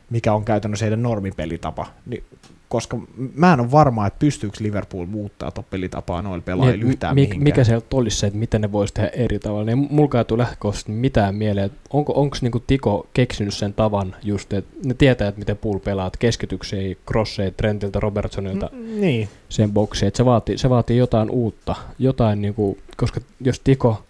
[0.09, 1.85] mikä on käytännössä heidän normipelitapa.
[2.05, 2.23] Niin
[2.69, 2.97] koska
[3.35, 7.21] mä en ole varma, että pystyykö Liverpool muuttaa tuon pelitapaa noilla pelaajilla niin, yhtään mi-
[7.21, 7.43] mihinkään.
[7.43, 10.41] Mikä se olisi se, että miten ne voisi tehdä eri tavalla, niin mulla ei tule
[10.41, 15.27] lähtökohtaisesti mitään mieleen, että onko onko niinku Tiko keksinyt sen tavan just, että ne tietää,
[15.27, 19.29] että miten pool pelaat keskityksiä, crosseja Trentiltä, Robertsonilta, mm, niin.
[19.49, 24.03] sen boksiin, että se vaatii, se vaatii jotain uutta, jotain niinku, koska jos Tiko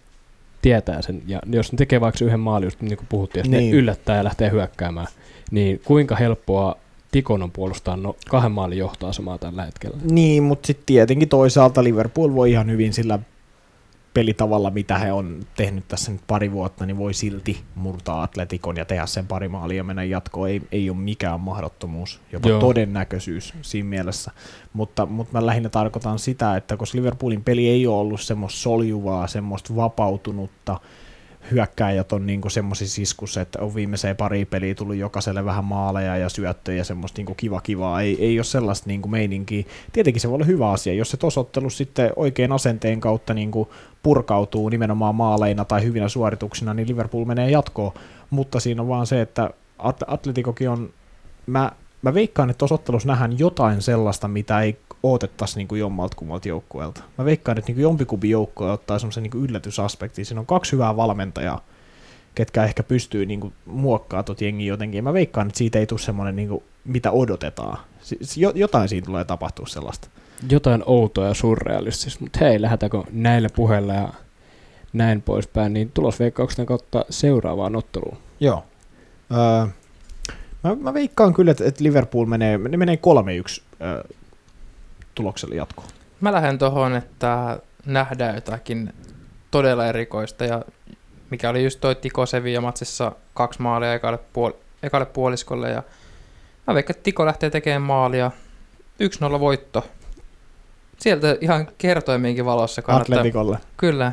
[0.62, 3.70] tietää sen, ja jos ne tekee vaikka yhden maalin, just niin kuin puhuttiin, niin.
[3.70, 5.06] ne yllättää ja lähtee hyökkäämään,
[5.50, 6.76] niin kuinka helppoa
[7.10, 9.96] Tikon on puolustaa no, kahden maalin johtoasemaa tällä hetkellä.
[10.10, 13.18] Niin, mutta sitten tietenkin toisaalta Liverpool voi ihan hyvin sillä
[14.14, 18.84] pelitavalla, mitä he on tehnyt tässä nyt pari vuotta, niin voi silti murtaa Atletikon ja
[18.84, 20.48] tehdä sen pari maalia ja mennä jatkoon.
[20.48, 22.60] Ei, ei ole mikään mahdottomuus, jopa Joo.
[22.60, 24.30] todennäköisyys siinä mielessä.
[24.72, 29.26] Mutta, mutta mä lähinnä tarkoitan sitä, että koska Liverpoolin peli ei ole ollut semmoista soljuvaa,
[29.26, 30.80] semmoista vapautunutta,
[31.50, 36.28] hyökkäjät on niinku semmoisissa iskussa, että on viimeiseen pari peliä tullut jokaiselle vähän maaleja ja
[36.28, 38.00] syöttöjä ja semmoista niinku kiva kivaa.
[38.00, 39.64] Ei, ei ole sellaista niinku meininkiä.
[39.92, 44.68] Tietenkin se voi olla hyvä asia, jos se tosottelu sitten oikein asenteen kautta niinku purkautuu
[44.68, 47.92] nimenomaan maaleina tai hyvinä suorituksina, niin Liverpool menee jatkoon.
[48.30, 49.50] Mutta siinä on vaan se, että
[50.06, 50.90] Atletikokin on,
[51.46, 56.48] mä, mä veikkaan, että tuossa nähdään jotain sellaista, mitä ei odotettaisiin niin kuin jommalta kummalta
[56.48, 57.02] joukkueelta.
[57.18, 60.26] Mä veikkaan, että niin jompikumpi joukkue ottaa semmoisen niin yllätysaspektin.
[60.26, 61.64] Siinä on kaksi hyvää valmentajaa,
[62.34, 65.04] ketkä ehkä pystyy niin kuin, muokkaamaan tuot jengi jotenkin.
[65.04, 67.78] Mä veikkaan, että siitä ei tule semmoinen, niin kuin, mitä odotetaan.
[68.54, 70.08] Jotain siinä tulee tapahtua sellaista.
[70.50, 74.08] Jotain outoa ja surrealistista, mutta hei, lähdetäänkö näillä puheilla ja
[74.92, 78.18] näin poispäin, niin tulosveikkauksen kautta seuraavaan otteluun.
[78.40, 78.64] Joo.
[79.32, 79.66] Öö,
[80.64, 84.02] mä, mä veikkaan kyllä, että, että Liverpool menee, ne menee 3-1 öö,
[85.18, 85.88] tuloksella jatkoon?
[86.20, 88.92] Mä lähden tuohon, että nähdään jotakin
[89.50, 90.62] todella erikoista ja
[91.30, 95.82] mikä oli just toi Tiko Sevilla matsissa kaksi maalia ekalle, puol- ekalle puoliskolle ja
[96.66, 98.30] mä veikkaan, että Tiko lähtee tekemään maalia.
[99.36, 99.86] 1-0 voitto.
[100.98, 103.18] Sieltä ihan kertoimienkin valossa kannattaa...
[103.18, 103.58] Atletikolle.
[103.76, 104.12] Kyllä.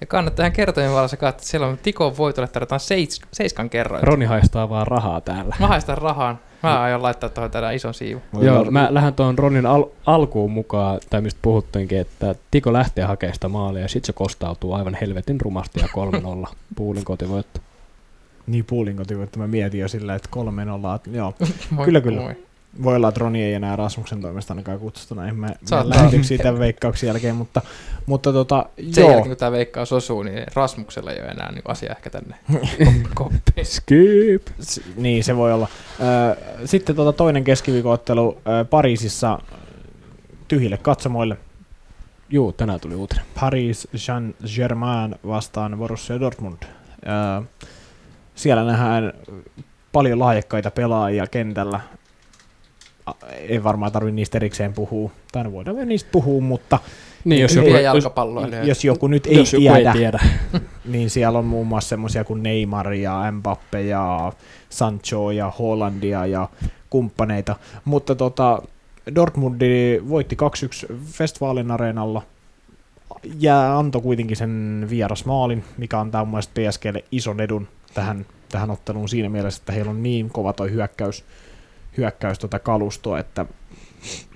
[0.00, 4.02] Ja kannattaa ihan kertoimien valossa katsoa, että siellä on Tikon voitolle tarvitaan seits, seiskan kerroin.
[4.02, 5.56] Roni haistaa vaan rahaa täällä.
[5.60, 6.38] Mä haistan rahaa.
[6.62, 8.20] Mä aion laittaa tuohon tällä ison siivu.
[8.40, 13.34] Joo, mä lähden tuon Ronin al- alkuun mukaan, tai mistä puhuttiinkin, että Tiko lähtee hakemaan
[13.34, 15.88] sitä maalia ja sitten se kostautuu aivan helvetin rumasti ja
[16.46, 17.60] 3-0 puulin kotivoitto.
[18.46, 20.28] Niin puulin kotivoitto, mä mietin jo sillä, että
[21.08, 21.34] 3-0, joo.
[21.70, 22.20] moi, kyllä kyllä.
[22.20, 22.36] Moi.
[22.82, 25.84] Voi olla, että Roni ei enää Rasmuksen toimesta ainakaan kutsutuna, en mä, mä
[26.42, 27.62] tämän veikkauksen jälkeen, mutta,
[28.06, 29.10] mutta tota, Sen joo.
[29.10, 32.36] jälkeen kun tämä veikkaus osuu, niin Rasmuksella ei ole enää niin asia ehkä tänne
[33.14, 33.66] koppiin.
[33.66, 34.46] Skip!
[34.60, 35.68] S- niin, se voi olla.
[36.64, 38.38] Sitten tota toinen keskiviikottelu
[38.70, 39.38] Pariisissa
[40.48, 41.36] tyhjille katsomoille.
[42.30, 43.24] Joo, tänään tuli uutinen.
[43.40, 46.62] Paris Saint-Germain vastaan Borussia Dortmund.
[48.34, 49.12] Siellä nähdään
[49.92, 51.80] paljon lahjakkaita pelaajia kentällä
[53.48, 55.10] ei varmaan tarvitse niistä erikseen puhua.
[55.32, 56.78] Tai voidaan niistä puhua, mutta
[57.24, 58.04] niin, jos, joku, jos,
[58.64, 60.18] jos joku nyt ei jos tiedä, ei tiedä.
[60.92, 64.32] niin siellä on muun muassa semmoisia kuin Neymar ja Mbappe ja
[64.68, 66.48] Sancho ja Hollandia ja
[66.90, 67.56] kumppaneita.
[67.84, 68.62] Mutta tota,
[69.14, 70.36] Dortmundi voitti
[70.90, 72.22] 2-1 Festivaalin areenalla
[73.40, 79.08] ja antoi kuitenkin sen vierasmaalin, mikä antaa mun mielestä PSGlle ison edun tähän, tähän otteluun
[79.08, 81.24] siinä mielessä, että heillä on niin kova toi hyökkäys,
[82.00, 83.46] hyökkäys tota kalustoa, että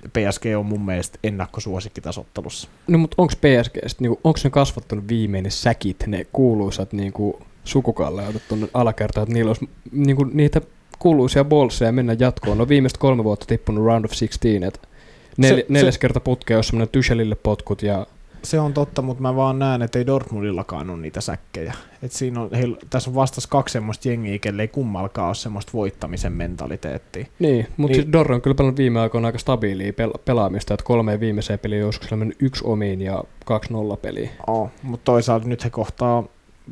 [0.09, 2.68] PSG on mun mielestä ennakkosuosikki tässä ottelussa.
[2.88, 8.68] No mutta onko PSG, niinku, onko ne kasvattanut viimeinen säkit, ne kuuluisat niinku, sukukalleudut tuonne
[8.74, 10.61] alakertaan, että niillä olisi niinku, niitä
[10.98, 12.59] kuuluisia bolseja mennä jatkoon.
[12.59, 14.88] No viimeiset kolme vuotta tippunut round of 16, että
[15.37, 18.07] nel, se, neljäs se, kerta putkea olisi semmoinen Tuchelille potkut ja
[18.45, 21.75] se on totta, mutta mä vaan näen, että ei Dortmundillakaan ole niitä säkkejä.
[22.03, 25.73] Et siinä on, heillä, tässä on vastas kaksi semmoista jengiä, kelle ei kummalkaan ole semmoista
[25.75, 27.27] voittamisen mentaliteettia.
[27.39, 28.03] Niin, mutta niin.
[28.03, 31.79] siis Dorro on kyllä pelannut viime aikoina aika stabiilia pel- pelaamista, että kolme viimeiseen peliä
[31.79, 34.31] joskus mennyt yksi omiin ja kaksi nolla peliä.
[34.47, 36.25] Oh, mutta toisaalta nyt he kohtaa...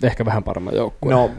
[0.02, 1.18] Ehkä vähän paremman joukkueen.
[1.18, 1.30] No,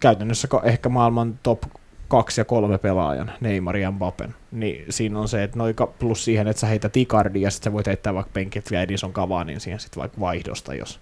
[0.00, 1.62] käytännössä ehkä maailman top
[2.10, 6.46] kaksi ja kolme pelaajan, Neymar ja Mbappen, niin siinä on se, että noika plus siihen,
[6.48, 9.80] että sä heität Icardi ja sitten sä voit heittää vaikka penkit vielä Edison Cavaniin siihen
[9.80, 11.00] sitten vaikka vaihdosta, jos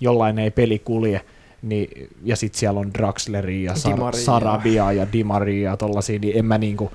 [0.00, 1.20] jollain ei peli kulje,
[1.62, 4.16] niin, ja sitten siellä on Draxleri ja Sar-.
[4.16, 6.92] Sarabia ja Di Maria ja tollasia, niin en mä niinku,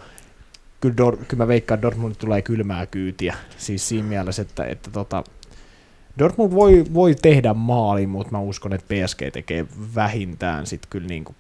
[0.82, 4.92] kyllä, Dor- kyllä mä veikkaan, että Dortmund tulee kylmää kyytiä, siis siinä mielessä, että, että
[4.92, 5.24] tota,
[6.20, 11.36] Dortmund voi, voi tehdä maali, mutta mä uskon, että PSG tekee vähintään sit kyllä niinku,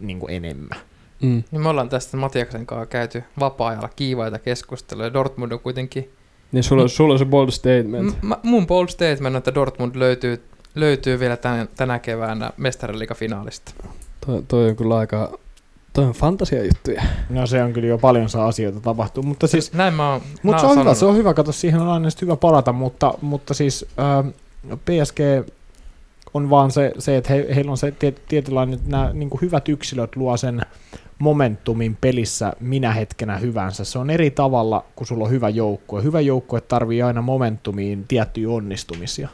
[0.00, 0.78] niinku enemmän.
[1.24, 1.42] Mm.
[1.50, 5.12] Niin me ollaan tästä Matiaksen kanssa käyty vapaa-ajalla kiivaita keskusteluja.
[5.12, 6.10] Dortmund on kuitenkin...
[6.52, 8.22] Niin sulla, sulla on se bold statement.
[8.22, 10.42] M- mun bold statement on, että Dortmund löytyy,
[10.74, 13.72] löytyy vielä tänä, tänä keväänä mestariliigafinaalista.
[14.26, 15.38] Toi, toi on kyllä aika...
[15.92, 17.02] Toi on fantasiajuttuja.
[17.30, 20.56] No se on kyllä jo paljon saa asioita tapahtuu, mutta siis Näin mä oon, Mutta
[20.56, 20.98] mä se on hyvä, sanonut.
[20.98, 24.24] se on hyvä, kato, siihen on aina hyvä palata, mutta, mutta siis ää,
[24.76, 25.18] PSG
[26.34, 29.68] on vaan se, se että he, heillä on se tiet, tietynlainen, että nämä niin hyvät
[29.68, 30.62] yksilöt luo sen
[31.18, 33.84] momentumin pelissä minä hetkenä hyvänsä.
[33.84, 36.02] Se on eri tavalla, kun sulla on hyvä joukkue.
[36.02, 39.28] Hyvä joukkue tarvii aina momentumiin tiettyjä onnistumisia.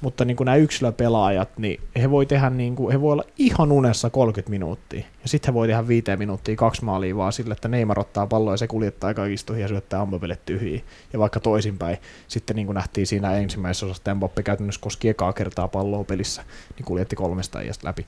[0.00, 3.72] Mutta niin kuin nämä yksilöpelaajat, niin he voi tehdä niin kuin, he voi olla ihan
[3.72, 5.04] unessa 30 minuuttia.
[5.22, 8.52] Ja sitten he voi tehdä viiteen minuuttia kaksi maalia vaan sillä, että Neymar ottaa palloa
[8.52, 10.84] ja se kuljettaa kaikista ja syöttää ammopelle tyhjiin.
[11.12, 15.68] Ja vaikka toisinpäin, sitten niin kuin nähtiin siinä ensimmäisessä osassa, Mbappe käytännössä koski ekaa kertaa
[15.68, 16.44] palloa pelissä,
[16.76, 18.06] niin kuljetti kolmesta iästä läpi.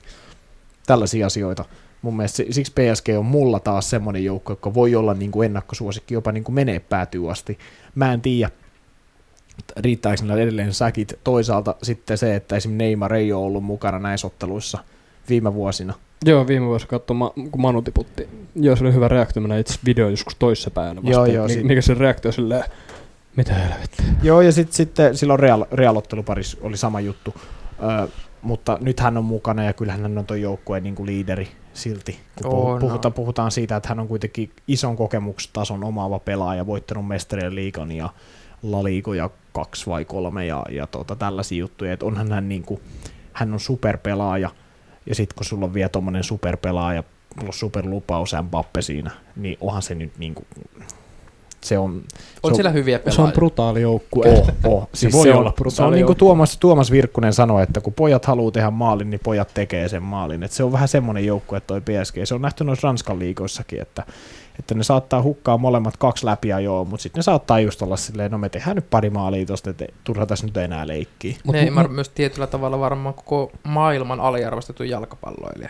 [0.85, 1.65] Tällaisia asioita.
[2.01, 5.45] Mun mielestä si- siksi PSG on mulla taas semmoinen joukko, joka voi olla niin kuin
[5.45, 7.57] ennakkosuosikki, jopa niin kuin menee päätyy asti.
[7.95, 8.51] Mä en tiedä,
[9.77, 11.19] riittääkö niillä edelleen säkit.
[11.23, 14.77] Toisaalta sitten se, että esimerkiksi Neymar ei ole ollut mukana näissä otteluissa
[15.29, 15.93] viime vuosina.
[16.25, 17.19] Joo, viime vuosi katsoin,
[17.51, 18.27] kun Manu tiputti.
[18.55, 19.41] Joo, se oli hyvä reaktio.
[19.41, 21.11] Mä näin itse video joskus toissapäivänä vasta.
[21.11, 22.63] Joo, joo, Mi- mikä se reaktio silleen,
[23.35, 24.05] mitä helvettiä.
[24.23, 27.33] Joo, ja sitten sit silloin Real, Real-otteluparis oli sama juttu.
[28.03, 28.07] Ö,
[28.41, 32.19] mutta nyt hän on mukana ja kyllähän hän on tuon joukkueen niin liideri silti.
[32.43, 33.13] Kun On, puhutaan, on.
[33.13, 38.09] puhutaan siitä, että hän on kuitenkin ison kokemustason omaava pelaaja, voittanut mestarien liigan ja
[38.63, 41.93] La Ligoja kaksi vai kolme ja, ja tota, tällaisia juttuja.
[41.93, 42.81] Et onhan hän, niin kuin,
[43.33, 44.49] hän on superpelaaja
[45.05, 47.03] ja sitten kun sulla on vielä tuommoinen superpelaaja
[47.39, 50.47] plus superlupaus Mbappe siinä, niin onhan se nyt niin kuin,
[51.61, 52.01] se on,
[52.43, 53.23] On se siellä hyviä Se pelaajia.
[53.25, 54.25] on brutaali joukkue.
[54.27, 54.89] Oh, oh.
[54.93, 56.17] Siis voi se olla on, brutaali se on niin kuin.
[56.17, 60.43] Tuomas, Tuomas Virkkunen sanoi, että kun pojat haluaa tehdä maalin, niin pojat tekee sen maalin.
[60.43, 62.15] Et se on vähän semmoinen joukkue toi PSG.
[62.23, 64.03] Se on nähty noissa Ranskan liigoissakin, että,
[64.59, 68.31] että ne saattaa hukkaa molemmat kaksi läpiä joo, mutta sitten ne saattaa just olla silleen,
[68.31, 71.35] no me tehdään nyt pari maalia tosta, että turha tässä nyt enää leikkiä.
[71.43, 75.69] Mut Neymar mu- myös tietyllä tavalla varmaan koko maailman aliarvostettu jalkapalloilija.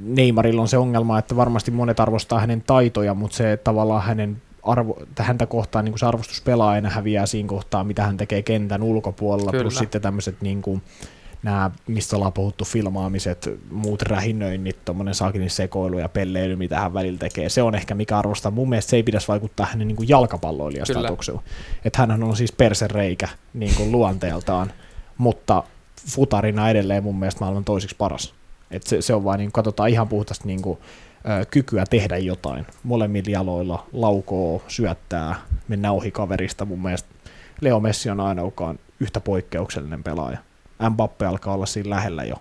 [0.00, 5.02] Neymarilla on se ongelma, että varmasti monet arvostaa hänen taitoja, mutta se tavallaan hänen arvo,
[5.18, 9.50] häntä kohtaan niin kuin se arvostus pelaajana häviää siinä kohtaa, mitä hän tekee kentän ulkopuolella,
[9.50, 9.62] Kyllä.
[9.62, 10.82] plus sitten tämmöiset niin kuin,
[11.42, 17.18] nämä, mistä ollaan puhuttu, filmaamiset, muut rähinöinnit, tuommoinen saakinin sekoilu ja pelleily, mitä hän välillä
[17.18, 17.48] tekee.
[17.48, 18.50] Se on ehkä mikä arvostaa.
[18.50, 21.42] Mun mielestä se ei pitäisi vaikuttaa hänen niin jalkapalloilijastatuksella.
[21.84, 24.72] Että hän on siis persereikä niin kuin luonteeltaan,
[25.18, 25.62] mutta
[26.06, 28.34] futarina edelleen mun mielestä maailman toiseksi paras.
[28.70, 30.78] Et se, se on vaan, niin katsotaan ihan puhtaasti niin kuin,
[31.50, 32.66] kykyä tehdä jotain.
[32.82, 35.34] Molemmilla jaloilla laukoo, syöttää,
[35.68, 36.64] mennä ohi kaverista.
[36.64, 37.08] Mun mielestä
[37.60, 40.38] Leo Messi on aina olkaan yhtä poikkeuksellinen pelaaja.
[40.90, 42.36] Mbappe alkaa olla siinä lähellä jo.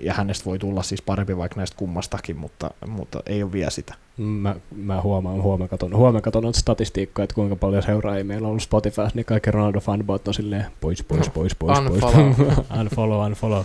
[0.00, 3.94] Ja hänestä voi tulla siis parempi vaikka näistä kummastakin, mutta, mutta ei ole vielä sitä.
[4.16, 8.50] Mä, mä huomaan, huomenna katon, huomenna katon noita statistiikkoja, että kuinka paljon seuraajia meillä on
[8.50, 12.34] ollut Spotifyssa, niin kaikki Ronaldo fanbot on silleen pois, pois, pois, pois, Unfollow.
[12.34, 12.58] pois.
[12.80, 13.64] unfollow, unfollow.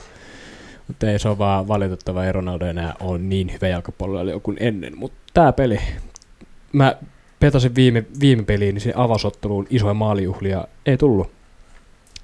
[0.87, 4.97] Mutta ei se ole vaan valitettava, ei Ronaldo enää ole niin hyvä jalkapalloilija kuin ennen.
[4.97, 5.79] Mutta tämä peli,
[6.73, 6.95] mä
[7.39, 11.31] petasin viime, viime peliin, niin se avausotteluun isoja maalijuhlia ei tullut.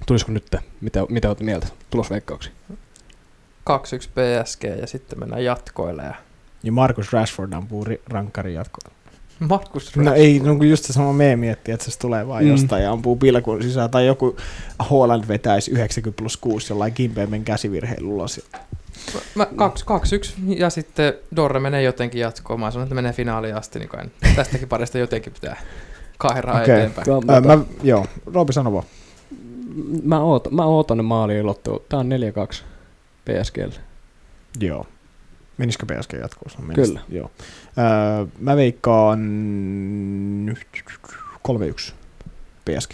[0.06, 0.56] Tulisiko nyt?
[0.80, 1.66] Mitä, mitä olet mieltä?
[1.90, 2.50] Tulosveikkauksi.
[2.70, 2.72] 2-1
[3.64, 6.02] PSG ja sitten mennään jatkoille.
[6.02, 6.14] Ja
[6.62, 8.96] Ja Marcus Rashford ampuu ri- rankkarin jatkoon.
[9.48, 12.50] Markus No ei, no kun just se sama meemi, että se tulee vaan Mm.
[12.50, 14.36] jostain ja ampuu pilkun sisään, tai joku
[14.90, 18.40] Holland vetäisi 90 plus 6 jollain kimpeämmen käsivirheillä ulos.
[19.34, 19.48] Mä 2-1
[20.56, 22.60] ja sitten Dorre menee jotenkin jatkoon.
[22.60, 24.04] Mä sanon, että menee finaaliin asti, niin kai
[24.36, 25.60] tästäkin parista jotenkin pitää
[26.18, 26.74] kairaa Okei.
[26.74, 27.06] eteenpäin.
[27.28, 28.84] Ää, mä, joo, Roopi sano vaan.
[30.04, 31.80] mä, ootan, mä ootan ne maaliin lottoon.
[31.88, 32.62] Tää on 4-2
[33.24, 33.74] PSGlle.
[34.60, 34.86] Joo.
[35.58, 36.74] Menisikö PSG jatkoon?
[36.74, 37.00] Kyllä.
[37.08, 37.30] Joo.
[37.78, 39.20] Öö, mä veikkaan
[41.48, 41.92] 3-1
[42.64, 42.92] PSG.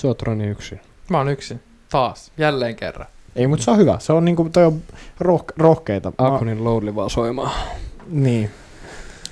[0.00, 0.80] Se on Troni yksin.
[1.10, 1.60] Mä oon yksin.
[1.88, 2.32] Taas.
[2.38, 3.06] Jälleen kerran.
[3.36, 3.98] Ei, mutta se on hyvä.
[3.98, 4.82] Se on niinku, toi on
[5.24, 6.12] rohke- rohkeita.
[6.18, 7.50] Mä- Akonin loudly vaan soimaan.
[8.10, 8.50] Niin.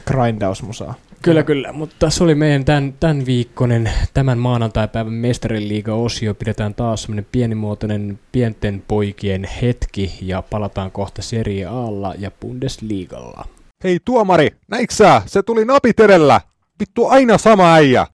[0.07, 0.95] Grindausmusaa.
[1.23, 6.35] Kyllä, kyllä, mutta tässä oli meidän tämän, tämän viikkonen, tämän maanantaipäivän mestariliiga-osio.
[6.35, 13.45] Pidetään taas semmoinen pienimuotoinen pienten poikien hetki ja palataan kohta Serie Alla ja Bundesliigalla.
[13.85, 15.23] Hei tuomari, näiksää?
[15.27, 16.41] Se tuli napiterellä.
[16.81, 18.07] Vittu aina sama äijä.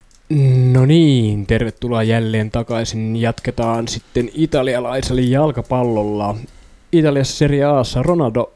[0.72, 3.16] No niin, tervetuloa jälleen takaisin.
[3.16, 6.36] Jatketaan sitten italialaisella jalkapallolla.
[6.92, 8.52] Italiassa Serie Aassa Ronaldo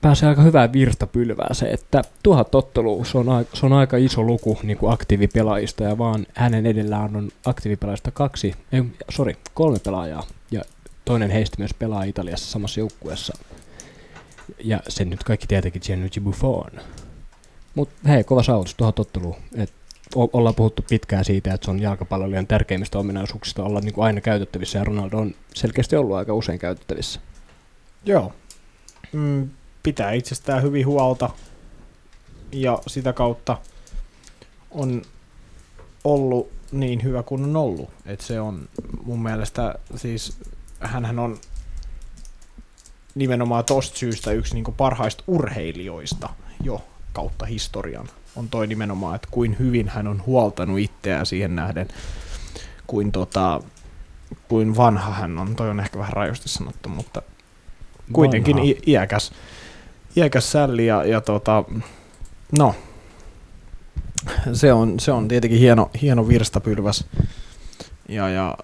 [0.00, 4.22] pääsee aika hyvää virtapylvää se, että tuhat ottelua, se on, aika, se on aika iso
[4.22, 10.22] luku niin kuin aktiivipelaajista ja vaan hänen edellään on aktiivipelaajista kaksi, ei, sorry, kolme pelaajaa
[10.50, 10.62] ja
[11.04, 13.34] toinen heistä myös pelaa Italiassa samassa joukkueessa.
[14.58, 16.70] Ja sen nyt kaikki tietenkin Gianluigi Buffon.
[17.74, 19.36] Mutta hei, kova saavutus, tuhat ottelua.
[19.54, 19.72] Et
[20.16, 24.20] o- ollaan puhuttu pitkään siitä, että se on jalkapallolijan tärkeimmistä ominaisuuksista olla niin kuin aina
[24.20, 27.20] käytettävissä ja Ronaldo on selkeästi ollut aika usein käytettävissä.
[28.04, 28.32] Joo.
[29.12, 29.50] Mm,
[29.82, 31.30] pitää itsestään hyvin huolta
[32.52, 33.58] ja sitä kautta
[34.70, 35.02] on
[36.04, 37.90] ollut niin hyvä kuin on ollut.
[38.06, 38.68] Et se on
[39.02, 40.38] mun mielestä siis,
[40.80, 41.38] hänhän on
[43.14, 46.28] nimenomaan tosta syystä yksi niinku parhaista urheilijoista
[46.62, 48.08] jo kautta historian.
[48.36, 51.88] On toi nimenomaan, että kuin hyvin hän on huoltanut itseään siihen nähden,
[52.86, 53.60] kuin, tota,
[54.48, 55.56] kuin vanha hän on.
[55.56, 57.22] Toi on ehkä vähän rajoisesti sanottu, mutta
[58.12, 58.70] kuitenkin Vanha.
[58.70, 59.32] i- iäkäs,
[60.16, 61.64] iäkäs sälli ja, ja tota,
[62.58, 62.74] no,
[64.52, 67.04] se on, se on tietenkin hieno, hieno virstapylväs
[68.08, 68.58] ja, ja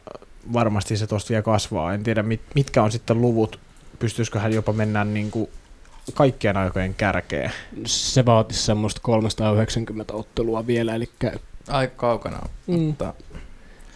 [0.53, 1.95] varmasti se tosta vielä kasvaa.
[1.95, 3.61] En tiedä mit, mitkä on sitten luvut,
[3.99, 5.49] pystyisikö hän jopa mennä niin kuin
[6.15, 7.53] kaikkien aikojen kärkeen.
[7.87, 11.11] Se vaatisi semmoista 390 ottelua vielä, eli
[11.69, 12.39] Aika kaukana.
[12.67, 13.15] mm, Mutta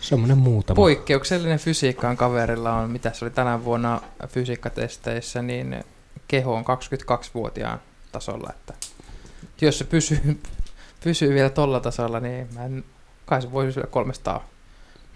[0.01, 0.77] semmoinen muutama.
[0.77, 5.85] poikkeuksellinen fysiikkaan kaverilla on, mitä se oli tänä vuonna fysiikkatesteissä, niin
[6.29, 7.81] keho on 22-vuotiaan
[8.13, 8.51] tasolla.
[8.51, 8.75] Että
[9.61, 10.41] jos se pysyy,
[11.05, 12.85] pysyy vielä tolla tasolla, niin mä en,
[13.27, 14.49] kai se voisi vielä 300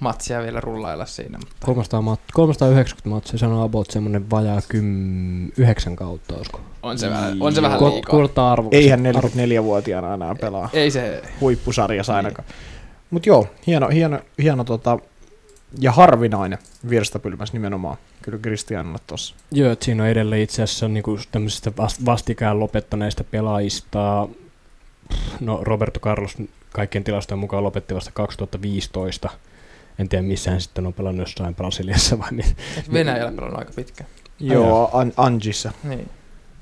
[0.00, 1.38] matsia vielä rullailla siinä.
[1.38, 6.60] Mutta 300 mat- 390 matsia, se on about semmoinen vajaa 10, 9 kautta, olisiko?
[6.82, 8.10] on se vähän, on se vähän liikaa.
[8.10, 8.68] Kuulostaa arvo.
[8.72, 12.48] Eihän 44-vuotiaana enää pelaa Ei se, huippusarjassa ainakaan.
[13.10, 14.98] Mutta joo, hieno, hieno, hieno tota,
[15.80, 16.58] ja harvinainen
[16.90, 17.96] virstapylväs nimenomaan.
[18.22, 19.34] Kyllä Kristianilla tossa.
[19.52, 24.28] Joo, että siinä on edelleen itse asiassa niinku tämmöisistä vast- vastikään lopettaneista pelaajista.
[25.40, 26.36] No Roberto Carlos
[26.72, 29.30] kaikkien tilastojen mukaan lopetti vasta 2015.
[29.98, 32.28] En tiedä missä hän sitten on pelannut jossain Brasiliassa vai
[32.76, 34.04] eikö Venäjällä pelannut aika pitkä.
[34.40, 35.72] Joo, An- Angissa.
[35.84, 36.08] Niin.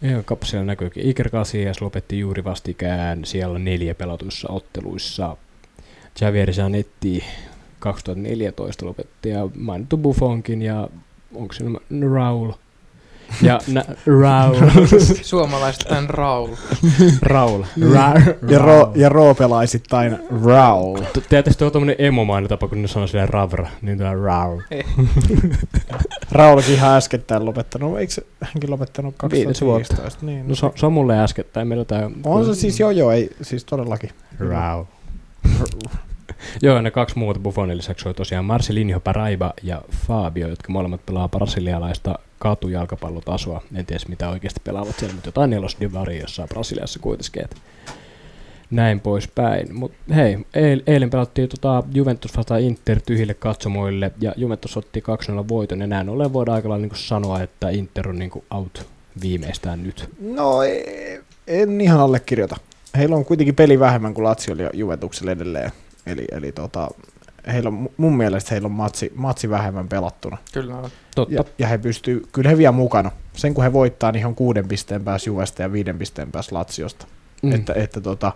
[0.02, 1.06] Joo, kappa siellä näkyykin.
[1.06, 5.36] Iker Casillas lopetti juuri vastikään siellä neljä pelatuissa otteluissa.
[6.20, 7.24] Javier Zanetti
[7.78, 10.88] 2014 lopetti ja mainittu Buffonkin ja
[11.34, 11.64] onko se
[12.14, 12.52] Raul?
[13.42, 13.84] Ja nä,
[14.20, 14.56] Raul.
[15.22, 16.48] Suomalaiset tämän Raul.
[17.22, 17.62] Raul.
[17.92, 18.12] Ra,
[18.48, 20.98] Ja, ro, ja Ro pelaisittain Raul.
[21.28, 24.60] Tiedätkö, tuo on tommonen emomainen tapa, kun ne sanoo silleen Ravra, niin tää Raul.
[26.32, 27.98] Raulkin ihan äskettäin lopettanut.
[27.98, 29.96] Eikö se hänkin lopettanut Viitisen vuotta.
[29.96, 30.26] 2015?
[30.26, 32.10] Niin, No se, se on mulle äskettäin, meillä tää...
[32.24, 34.10] on se siis joo joo, ei, siis todellakin.
[34.38, 34.84] Raul.
[36.62, 41.28] Joo, ne kaksi muuta Buffonin lisäksi oli tosiaan Marcelinho Paraiba ja Fabio, jotka molemmat pelaa
[41.28, 43.62] brasilialaista katujalkapallotasoa.
[43.74, 47.44] En tiedä mitä oikeasti pelaavat siellä, mutta jotain nelos divari jossain Brasiliassa kuitenkin.
[47.44, 47.56] Et
[48.70, 49.74] näin poispäin.
[49.74, 55.02] Mutta hei, eil, eilen pelattiin tota Juventus vastaan Inter tyhjille katsomoille ja Juventus otti
[55.44, 58.86] 2-0 voiton ja näin ollen voidaan aika lailla niinku sanoa, että Inter on niinku out
[59.22, 60.08] viimeistään nyt.
[60.20, 62.56] No ei- en ihan allekirjoita.
[62.96, 65.72] Heillä on kuitenkin peli vähemmän kuin Lazio ja Juventuksella edelleen.
[66.06, 66.88] Eli, eli tota,
[67.46, 70.38] heillä on, mun mielestä heillä on matsi, matsi vähemmän pelattuna.
[70.52, 70.90] Kyllä on.
[71.14, 71.34] Totta.
[71.34, 73.10] Ja, ja he pystyy, kyllä he vielä mukana.
[73.36, 76.54] Sen kun he voittaa, niin he on kuuden pisteen päässä Juvesta ja viiden pisteen päässä
[76.54, 77.06] Laziosta.
[77.42, 77.52] Mm.
[77.52, 78.32] Että, että tota,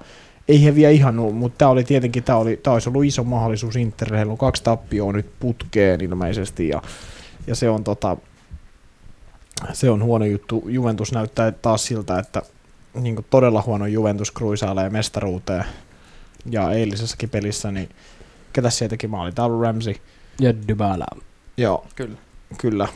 [0.48, 3.24] ei he vielä ihan ollut, mutta tämä oli tietenkin, tämä oli, tää olisi ollut iso
[3.24, 4.16] mahdollisuus Interille.
[4.16, 6.82] Heillä on kaksi tappioa nyt putkeen ilmeisesti ja,
[7.46, 8.16] ja se on tota,
[9.72, 10.64] se on huono juttu.
[10.66, 12.42] Juventus näyttää taas siltä, että
[12.94, 15.64] niin todella huono Juventus kruisailee mestaruuteen.
[16.50, 17.88] Ja eilisessäkin pelissä, niin
[18.56, 19.32] ketä sieltä teki maali?
[19.32, 19.94] Tämä on Ramsey.
[20.40, 21.06] Ja Dybala.
[21.56, 22.16] Joo, kyllä.
[22.58, 22.88] Kyllä.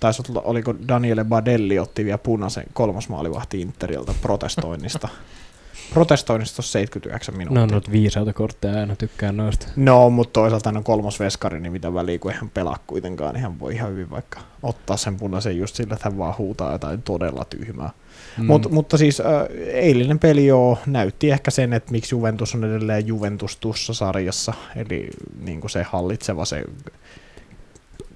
[0.00, 5.08] Taisi olla, oliko Daniele Badelli otti vielä punaisen kolmas maalivahti Interiltä protestoinnista.
[5.94, 7.62] protestoinnista tuossa 79 Ne minuuttia.
[7.62, 9.66] on noita viisaita kortteja aina tykkään noista.
[9.76, 13.34] No, mutta toisaalta hän on kolmas veskari, niin mitä väliä, kun ei hän pelaa kuitenkaan,
[13.34, 16.72] niin hän voi ihan hyvin vaikka ottaa sen punaisen just sillä, että hän vaan huutaa
[16.72, 17.90] jotain todella tyhmää.
[18.38, 18.46] Mm.
[18.46, 19.26] Mut, mutta siis äh,
[19.66, 25.08] eilinen peli jo näytti ehkä sen, että miksi Juventus on edelleen Juventus tuossa sarjassa, eli
[25.44, 26.64] niin kuin se hallitseva, se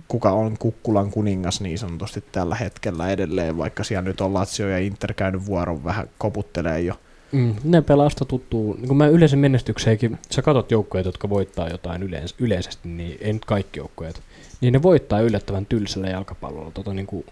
[0.08, 4.78] kuka on kukkulan kuningas niin sanotusti tällä hetkellä edelleen, vaikka siellä nyt on Lazio ja
[4.78, 6.94] Inter käynyt vuoron vähän koputtelee jo
[7.32, 8.74] Mm, ne pelaa sitä tuttuu.
[8.74, 13.32] Niin kun mä yleisen menestykseenkin, sä katot joukkueet, jotka voittaa jotain yleis- yleisesti, niin ei
[13.32, 14.22] nyt kaikki joukkueet,
[14.60, 17.26] niin ne voittaa yllättävän tylsällä jalkapallolla tota, niin kuin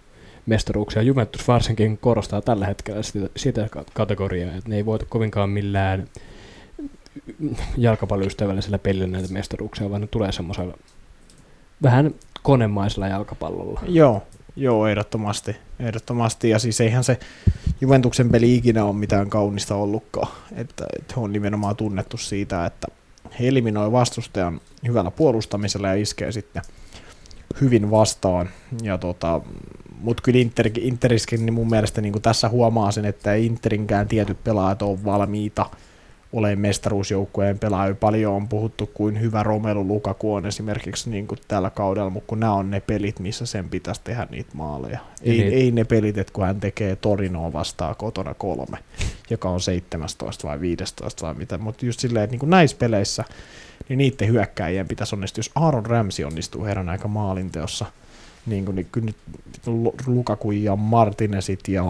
[0.47, 1.03] mestaruuksia.
[1.03, 6.09] Juventus varsinkin korostaa tällä hetkellä sitä, sitä ka- kategoriaa, että ne ei voita kovinkaan millään
[7.76, 10.78] jalkapalloystävällisellä pelillä näitä mestaruuksia, vaan ne tulee semmoisella
[11.82, 13.80] vähän konemaisella jalkapallolla.
[13.88, 14.22] Joo,
[14.57, 15.57] joo, ehdottomasti.
[15.80, 16.51] ehdottomasti.
[16.51, 17.18] Ja siis eihän se
[17.80, 20.32] Juventuksen peli ikinä ole mitään kaunista ollutkaan.
[20.55, 22.86] Että, että he on nimenomaan tunnettu siitä, että
[23.40, 26.62] he eliminoi vastustajan hyvällä puolustamisella ja iskee sitten
[27.61, 28.49] hyvin vastaan.
[28.82, 29.40] Ja tota,
[30.01, 34.82] mutta kyllä Inter, Interiskin niin mun mielestä niin tässä huomaa sen, että Interinkään tietyt pelaajat
[34.82, 35.66] ole valmiita
[36.32, 37.94] olemaan mestaruusjoukkueen pelaajia.
[37.94, 42.40] Paljon on puhuttu kuin hyvä Romelu Lukaku on esimerkiksi niin kuin tällä kaudella, mutta kun
[42.40, 44.99] nämä on ne pelit, missä sen pitäisi tehdä niitä maaleja.
[45.22, 45.53] Ei, niin.
[45.53, 48.78] ei ne pelit, että kun hän tekee Torinoa vastaan kotona kolme,
[49.30, 53.24] joka on 17 vai 15 vai mitä, mutta just silleen, että niin kuin näissä peleissä
[53.88, 55.38] niin niiden hyökkäjien pitäisi onnistua.
[55.38, 57.86] Jos Aaron Ramsey onnistuu herran aika maalinteossa,
[58.46, 59.16] niin, kuin, niin kyllä nyt
[60.06, 61.82] Lukaku ja Martinezit ja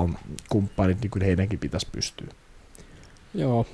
[0.48, 2.26] kumppanit, niin kyllä heidänkin pitäisi pystyä.
[3.34, 3.66] Joo.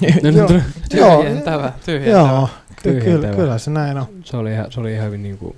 [0.00, 0.32] joo,
[0.94, 2.18] joo, Tyhjentävä, tyhjentävä.
[2.18, 3.34] joo ky- kyllä, Tyhjentävä.
[3.34, 4.06] kyllä se näin on.
[4.24, 5.56] Se oli ihan, se oli ihan hyvin niin kuin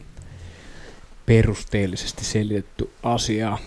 [1.26, 3.58] perusteellisesti selitetty asia.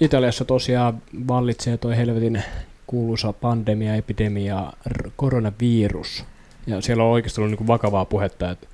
[0.00, 2.42] Italiassa tosiaan vallitsee toi helvetin
[2.86, 4.72] kuuluisa pandemia, epidemia,
[5.16, 6.24] koronavirus.
[6.66, 8.66] Ja siellä on oikeasti ollut niin kuin vakavaa puhetta, että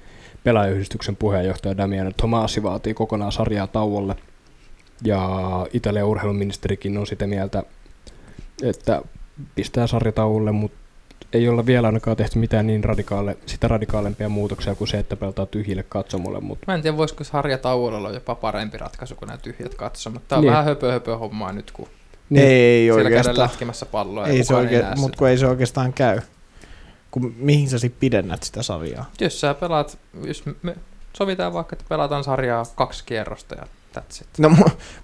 [0.44, 4.16] pelaajayhdistyksen puheenjohtaja Damiano Tomasi vaatii kokonaan sarjaa tauolle.
[5.04, 5.20] Ja
[5.72, 7.62] Italian urheiluministerikin on sitä mieltä,
[8.62, 9.02] että
[9.54, 10.78] pistää sarjatauolle, mutta
[11.32, 15.48] ei olla vielä ainakaan tehty mitään niin radikaale, sitä radikaalempia muutoksia kuin se, että pelataan
[15.48, 19.74] tyhjille katsomulle, mutta Mä en tiedä, voisiko sarjatauolla olla jopa parempi ratkaisu kuin nämä tyhjät
[19.74, 20.28] katsomot.
[20.28, 20.50] Tää on Niin.
[20.52, 21.88] vähän höpö, höpö hommaa nyt, kun
[22.30, 22.46] Niin.
[22.46, 23.38] ei siellä käydään oikeastaan.
[23.48, 26.20] lätkimässä palloa Ei se oikein, mutta kun ei se oikeastaan käy.
[27.10, 29.10] Kun, mihin sä sitten pidennät sitä sarjaa?
[29.20, 30.76] Jos sä pelaat, jos me
[31.12, 33.66] sovitaan vaikka, että pelataan sarjaa kaksi kierrosta ja
[33.98, 34.28] that's it.
[34.38, 34.48] No,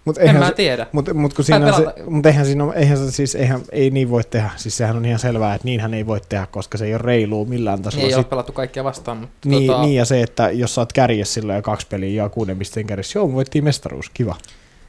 [0.04, 0.86] mutta En eihän mä se, tiedä.
[0.92, 4.10] Mut, mut kun siinä se, mut eihän siinä ole, eihän se, siis eihän, ei niin
[4.10, 4.50] voi tehdä.
[4.56, 7.44] Siis sehän on ihan selvää, että niinhän ei voi tehdä, koska se ei ole reilua
[7.44, 8.06] millään tasolla.
[8.06, 10.80] Ei ole Sit, pelattu kaikkia vastaan, mutta niin, tota, niin, ja se, että jos sä
[10.80, 14.36] oot kärjessä silloin ja kaksi peliä ja kuuden pisteen kärjessä, joo, me voittiin mestaruus, kiva.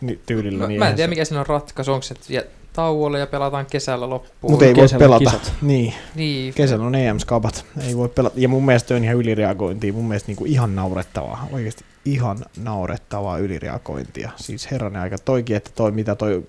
[0.01, 0.59] Niin, tyylillä.
[0.59, 3.27] mä, niin mä en tiedä se- mikä siinä on ratkaisu, onko se että tauolle ja
[3.27, 4.53] pelataan kesällä loppuun.
[4.53, 5.25] Mut ei voi Kesällä pelata.
[5.25, 5.53] kisat.
[5.61, 7.65] Niin, Niin, kesällä on EM-skapat.
[7.87, 8.39] Ei voi pelata.
[8.39, 9.93] Ja mun mielestä on ihan ylireagointia.
[9.93, 11.47] Mun mielestä niinku ihan naurettavaa.
[11.51, 14.31] Oikeasti ihan naurettavaa ylireagointia.
[14.35, 16.43] Siis herranen aika toikin, että toi mitä toi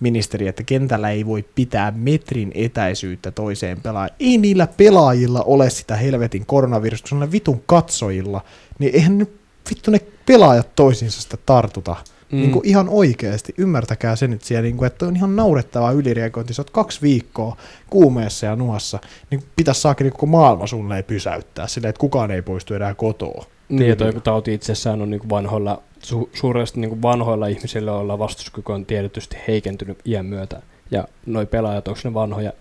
[0.00, 4.16] ministeri, että kentällä ei voi pitää metrin etäisyyttä toiseen pelaajan.
[4.20, 8.40] Ei niillä pelaajilla ole sitä helvetin koronavirusta, kun vitun katsojilla.
[8.78, 11.96] Niin eihän nyt vittu ne pelaajat toisiinsa sitä tartuta.
[12.32, 12.38] Mm.
[12.38, 16.54] Niin kuin ihan oikeasti, ymmärtäkää se nyt siellä, niin kuin, että on ihan naurettavaa ylireagointi.
[16.54, 17.56] Sä oot kaksi viikkoa
[17.90, 18.98] kuumeessa ja nuhassa,
[19.30, 23.44] niin pitäisi saakeli koko maailma sulle pysäyttää silleen, että kukaan ei poistu enää kotoa.
[23.68, 27.90] Niin, ja toi tauti itsessään on niin kuin vanhoilla, su, suuresti niin kuin vanhoilla ihmisillä,
[27.90, 30.62] joilla vastuskyky on tiedetysti heikentynyt iän myötä.
[30.90, 32.52] Ja noi pelaajat, onko ne vanhoja?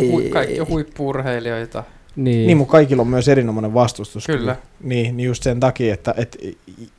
[0.00, 1.84] hui, kaikki huippuurheilijoita.
[2.16, 4.26] Niin, Niin, mutta kaikilla on myös erinomainen vastustus.
[4.26, 4.56] Kyllä.
[4.80, 6.38] Niin, niin just sen takia, että, että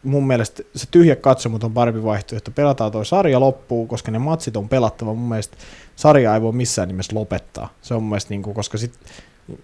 [0.03, 2.51] mun mielestä se tyhjä katsomut on parempi vaihtoehto.
[2.51, 5.13] Pelataan toi sarja loppuun, koska ne matsit on pelattava.
[5.13, 5.57] Mun mielestä
[5.95, 7.73] sarja ei voi missään nimessä lopettaa.
[7.81, 8.93] Se on mun mielestä, niin kuin, koska sit,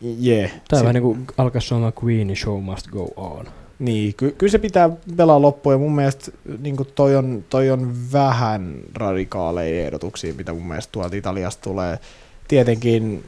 [0.02, 0.47] jee.
[0.47, 3.45] Tämä sit- on vähän niin kuin alkaa suomaan Queen, show must go on.
[3.80, 7.95] Niin, ky- kyllä se pitää pelaa loppuun ja mun mielestä niin toi, on, toi on
[8.14, 12.00] vähän radikaaleja ehdotuksia, mitä mun mielestä tuolta Italiasta tulee.
[12.47, 13.24] Tietenkin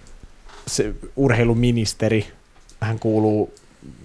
[0.67, 2.27] se urheiluministeri,
[2.81, 3.53] hän kuuluu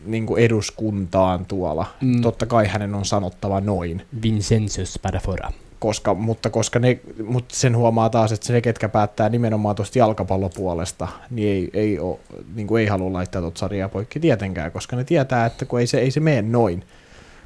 [0.07, 1.87] niin eduskuntaan tuolla.
[2.01, 2.21] Mm.
[2.23, 5.53] Totta kai hänen on sanottava noin, Vincenzo Spadafora.
[5.79, 11.09] koska, mutta koska ne, mutta sen huomaa taas, että se, ketkä päättää nimenomaan tuosta jalkapallopuolesta,
[11.31, 12.21] niin ei, ei, oo,
[12.55, 15.87] niin kuin ei halua laittaa tuota sarjaa poikki tietenkään, koska ne tietää, että kun ei
[15.87, 16.85] se, ei se mene noin.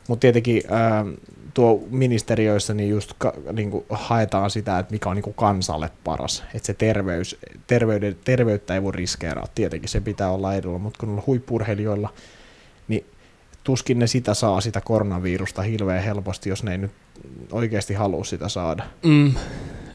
[0.09, 1.07] Mutta tietenkin ää,
[1.55, 5.90] tuo ministeriöissä niin just ka, niin kuin haetaan sitä, että mikä on niin kuin kansalle
[6.05, 6.44] paras.
[6.55, 7.36] Että se terveys,
[7.66, 9.46] terveyden, terveyttä ei voi riskeeraa.
[9.55, 12.12] Tietenkin se pitää olla edulla, mutta kun on huippurheilijoilla,
[12.88, 13.05] niin
[13.64, 16.90] tuskin ne sitä saa, sitä koronavirusta hirveän helposti, jos ne ei nyt
[17.53, 18.84] oikeasti halua sitä saada.
[19.05, 19.34] Mm.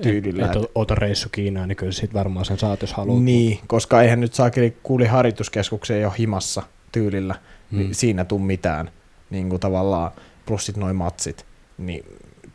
[0.02, 3.24] Tyylillä, Et, et ota reissu Kiinaan, niin kyllä sit varmaan sen saat, jos haluat.
[3.24, 7.78] Niin, koska eihän nyt saakeli kuuli harjoituskeskukseen jo himassa tyylillä, mm.
[7.78, 7.84] Mm.
[7.84, 8.92] niin siinä tuu mitään.
[9.30, 10.12] Niin kuin tavallaan,
[10.46, 11.46] plus sit noin matsit,
[11.78, 12.06] niin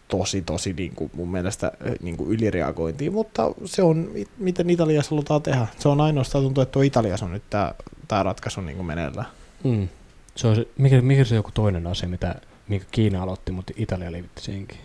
[0.08, 1.72] tosi, tosi niin kuin mun mielestä
[2.02, 5.66] niin kuin ylireagointia, mutta se on, mit- miten Italiassa halutaan tehdä.
[5.78, 7.74] Se on ainoastaan tuntuu, että tuo Italiassa on nyt tämä,
[8.08, 9.26] tämä ratkaisu niin kuin meneillään.
[9.64, 9.88] Mm.
[10.34, 12.34] Se on se, mikä, mikä se joku toinen asia, mitä,
[12.68, 14.78] minkä Kiina aloitti, mutta Italia liivitti senkin.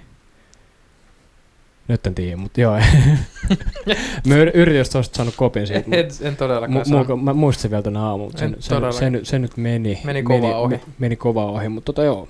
[1.87, 2.73] Nyt en tiedä, mutta joo.
[4.27, 5.95] mä yr- yritin, jos olisit saanut kopin siitä.
[5.97, 7.07] En, en todellakaan Mu- saanut.
[7.07, 8.99] mu- mä muistin sen vielä tänä aamulla, mutta En se, se, todellakaan.
[8.99, 10.01] se, nyt- se, nyt meni.
[10.03, 10.79] Meni kovaa ohi.
[10.99, 12.27] Meni kovaa ohi, mutta tota joo.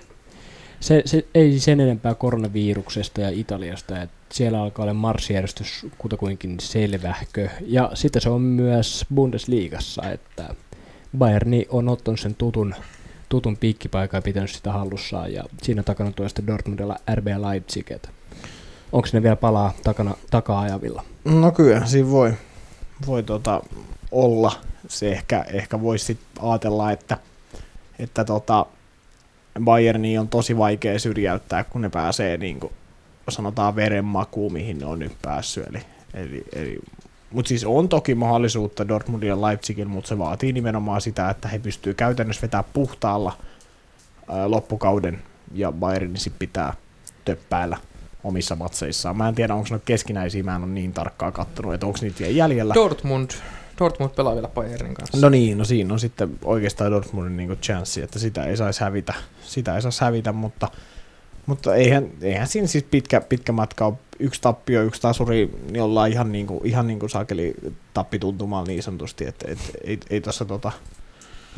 [0.86, 7.50] Se, se, ei sen enempää koronaviruksesta ja Italiasta, että siellä alkaa olla marssijärjestys kutakuinkin selvähkö.
[7.62, 10.56] Ja sitten se on myös Bundesliigassa, että
[11.18, 12.76] Bayerni on ottanut sen tutun,
[13.30, 15.34] tutun piikkipaikan ja pitänyt sitä hallussaan.
[15.34, 17.92] Ja siinä takana tulee sitten Dortmundilla RB Leipzig.
[18.92, 21.04] Onko ne vielä palaa takana, takaa-ajavilla?
[21.24, 22.34] No kyllä, siinä voi,
[23.08, 23.62] voi tota
[24.12, 24.52] olla.
[24.88, 27.18] Se ehkä, ehkä voisi ajatella, että,
[28.00, 28.66] että tota
[29.64, 32.74] Bayerni on tosi vaikea syrjäyttää, kun ne pääsee niin kuin
[33.30, 35.66] sanotaan verenmakuun, mihin ne on nyt päässyt.
[35.68, 35.82] Eli,
[36.14, 36.80] eli, eli,
[37.32, 41.60] mutta siis on toki mahdollisuutta Dortmundin ja Leipzigin, mutta se vaatii nimenomaan sitä, että he
[41.60, 43.38] pystyy käytännössä vetämään puhtaalla
[44.30, 45.22] ää, loppukauden
[45.54, 46.74] ja Bayernin sit pitää
[47.26, 47.78] töppäillä
[48.24, 49.18] omissa matseissaan.
[49.18, 52.20] Mä en tiedä, onko ne keskinäisiä, mä en ole niin tarkkaan kattonut, että onko niitä
[52.20, 52.74] vielä jäljellä.
[52.74, 53.32] Dortmund,
[53.80, 55.18] Dortmund pelaa vielä Bayernin kanssa.
[55.22, 59.14] No niin, no siinä on sitten oikeastaan Dortmundin niinku chanssi, että sitä ei saisi hävitä,
[59.42, 60.68] sitä ei saisi hävitä, mutta,
[61.46, 63.96] mutta eihän, eihän siinä siis pitkä, pitkä matka ole.
[64.20, 67.56] Yksi tappio, yksi tasuri, niin ollaan ihan niinku, ihan niinku saakeli
[67.94, 70.72] tappituntumalla niin sanotusti, että et, ei, ei tuossa tota,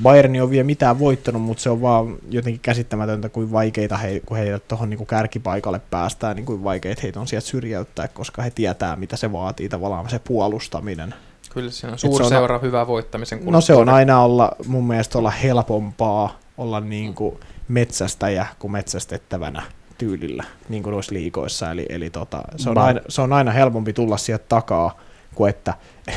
[0.03, 4.37] Bayern on vielä mitään voittanut, mutta se on vaan jotenkin käsittämätöntä, kuin vaikeita he, kun
[4.37, 8.95] heidät tuohon niin kärkipaikalle päästään, niin kuin vaikeita heitä on sieltä syrjäyttää, koska he tietää,
[8.95, 11.13] mitä se vaatii tavallaan se puolustaminen.
[11.57, 15.17] Kyllä siinä on se on- suurseura hyvä voittamisen No se on aina olla, mun mielestä
[15.17, 19.63] olla helpompaa olla niin kuin metsästäjä kuin metsästettävänä
[19.97, 21.71] tyylillä, niin kuin noissa liikoissa.
[21.71, 24.99] Eli, eli tota, se, on aina, se on aina helpompi tulla sieltä takaa
[25.35, 25.73] kuin että...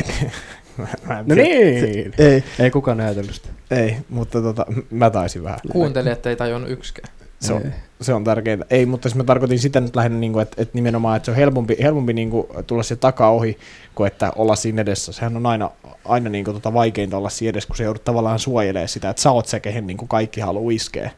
[1.07, 2.15] Mä en No niin!
[2.19, 3.49] Ei, Ei kukaan ajatellut sitä.
[3.71, 5.59] ei, mutta tota, mä taisin vähän.
[5.73, 7.15] Kuuntelijat ei tajunnut yksikään.
[7.41, 7.71] Se on, Ei.
[8.01, 8.67] Se on tärkeintä.
[8.71, 11.31] Ei, mutta siis mä tarkoitin sitä nyt lähinnä, niin kuin, että, että nimenomaan, että se
[11.31, 13.59] on helpompi, helpompi niin kuin, tulla sieltä takaa ohi,
[13.95, 15.13] kuin että olla siinä edessä.
[15.13, 15.71] Sehän on aina,
[16.05, 19.23] aina niin kuin, tota, vaikeinta olla siinä edessä, kun se joudut tavallaan suojelemaan sitä, että
[19.23, 21.11] sä oot se, kehen niin kuin kaikki haluaa iskeä.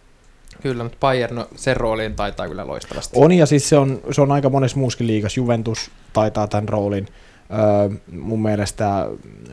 [0.62, 3.18] Kyllä, mutta Bayern no, sen rooliin taitaa kyllä loistavasti.
[3.18, 5.40] On ja siis se on, se on aika monessa muuskin liigassa.
[5.40, 7.08] Juventus taitaa tämän roolin.
[7.52, 9.06] Öö, mun mielestä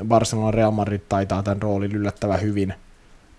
[0.07, 2.73] Barcelona Real Madrid taitaa tämän roolin yllättävän hyvin.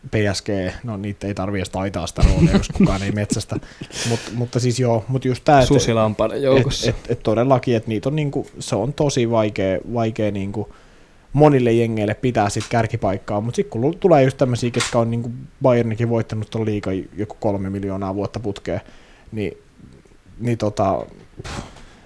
[0.07, 0.49] PSG,
[0.85, 3.57] no niitä ei tarvitse edes taitaa sitä roolia, jos kukaan ei metsästä.
[4.09, 5.63] Mut, mutta siis joo, mutta just tämä,
[6.37, 6.91] joukossa.
[6.91, 10.75] et, et, et todellakin, että niitä on niinku, se on tosi vaikea, vaikea niinku
[11.33, 15.31] monille jengeille pitää sit kärkipaikkaa, mutta sitten kun tulee just tämmöisiä, ketkä on niinku
[15.63, 18.81] Bayernikin voittanut ton liikan joku kolme miljoonaa vuotta putkeen,
[19.33, 19.59] niin,
[20.39, 21.07] niin tota,
[21.43, 21.59] pff,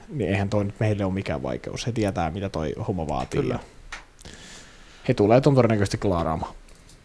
[0.08, 1.86] niin eihän toi nyt meille ole mikään vaikeus.
[1.86, 3.40] He tietää, mitä toi homma vaatii.
[3.40, 3.54] Kyllä.
[3.54, 3.60] Ja
[5.08, 6.54] he tulee ton todennäköisesti klaaraamaan.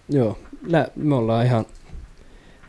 [0.09, 0.37] Joo,
[0.69, 1.65] nä, me ollaan ihan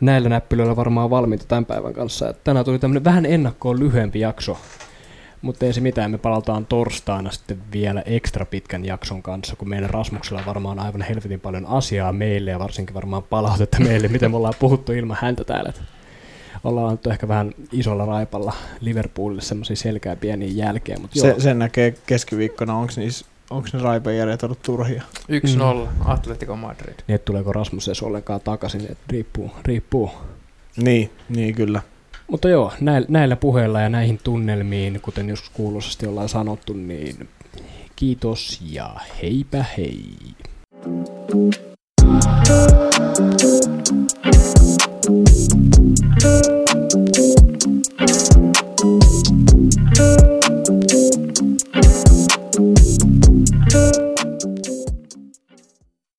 [0.01, 2.33] näillä näppylöillä varmaan valmiita tämän päivän kanssa.
[2.43, 4.57] Tänään tuli tämmöinen vähän ennakkoon lyhyempi jakso,
[5.41, 9.89] mutta ei se mitään, me palataan torstaina sitten vielä ekstra pitkän jakson kanssa, kun meidän
[9.89, 14.37] Rasmuksella on varmaan aivan helvetin paljon asiaa meille ja varsinkin varmaan palautetta meille, miten me
[14.37, 15.73] ollaan puhuttu ilman häntä täällä.
[16.63, 21.59] Ollaan annettu ehkä vähän isolla raipalla Liverpoolille semmoisia selkää pieniä jälkeä, mutta joo, Se, sen
[21.59, 22.93] näkee keskiviikkona, onko
[23.51, 25.03] onko ne raipejärjet ollut turhia.
[25.85, 26.93] 1-0 Atletico Madrid.
[27.07, 30.11] niin et tuleeko Rasmus edes ollenkaan takaisin, että riippuu, riippuu.
[30.77, 31.81] Niin, niin kyllä.
[32.27, 32.73] Mutta joo,
[33.09, 37.29] näillä, puheilla ja näihin tunnelmiin, kuten joskus kuuluisasti ollaan sanottu, niin
[37.95, 40.15] kiitos ja heipä hei.
[46.21, 46.70] Thank
[53.71, 54.10] Bye.